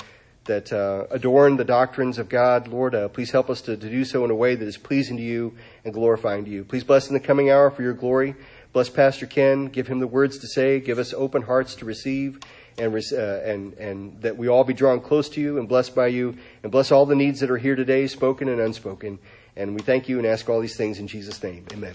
That 0.48 0.72
uh, 0.72 1.06
adorn 1.10 1.58
the 1.58 1.64
doctrines 1.64 2.18
of 2.18 2.30
God. 2.30 2.68
Lord, 2.68 2.94
uh, 2.94 3.08
please 3.08 3.30
help 3.32 3.50
us 3.50 3.60
to, 3.60 3.76
to 3.76 3.90
do 3.90 4.02
so 4.04 4.24
in 4.24 4.30
a 4.30 4.34
way 4.34 4.54
that 4.54 4.66
is 4.66 4.78
pleasing 4.78 5.18
to 5.18 5.22
you 5.22 5.54
and 5.84 5.92
glorifying 5.92 6.46
to 6.46 6.50
you. 6.50 6.64
Please 6.64 6.84
bless 6.84 7.06
in 7.06 7.12
the 7.12 7.20
coming 7.20 7.50
hour 7.50 7.70
for 7.70 7.82
your 7.82 7.92
glory. 7.92 8.34
Bless 8.72 8.88
Pastor 8.88 9.26
Ken. 9.26 9.66
Give 9.66 9.88
him 9.88 9.98
the 9.98 10.06
words 10.06 10.38
to 10.38 10.46
say. 10.46 10.80
Give 10.80 10.98
us 10.98 11.12
open 11.12 11.42
hearts 11.42 11.74
to 11.76 11.84
receive. 11.84 12.40
And, 12.78 12.94
uh, 12.94 13.16
and, 13.16 13.74
and 13.74 14.22
that 14.22 14.38
we 14.38 14.48
all 14.48 14.64
be 14.64 14.72
drawn 14.72 15.00
close 15.00 15.28
to 15.30 15.40
you 15.40 15.58
and 15.58 15.68
blessed 15.68 15.94
by 15.94 16.06
you. 16.06 16.38
And 16.62 16.72
bless 16.72 16.90
all 16.90 17.04
the 17.04 17.14
needs 17.14 17.40
that 17.40 17.50
are 17.50 17.58
here 17.58 17.76
today, 17.76 18.06
spoken 18.06 18.48
and 18.48 18.58
unspoken. 18.58 19.18
And 19.54 19.74
we 19.74 19.82
thank 19.82 20.08
you 20.08 20.16
and 20.18 20.26
ask 20.26 20.48
all 20.48 20.60
these 20.60 20.76
things 20.76 20.98
in 20.98 21.08
Jesus' 21.08 21.42
name. 21.42 21.66
Amen. 21.72 21.92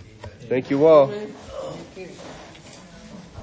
Thank 0.47 0.69
you 0.69 0.85
all. 0.85 1.07
Thank 1.07 1.97
you. 1.97 2.09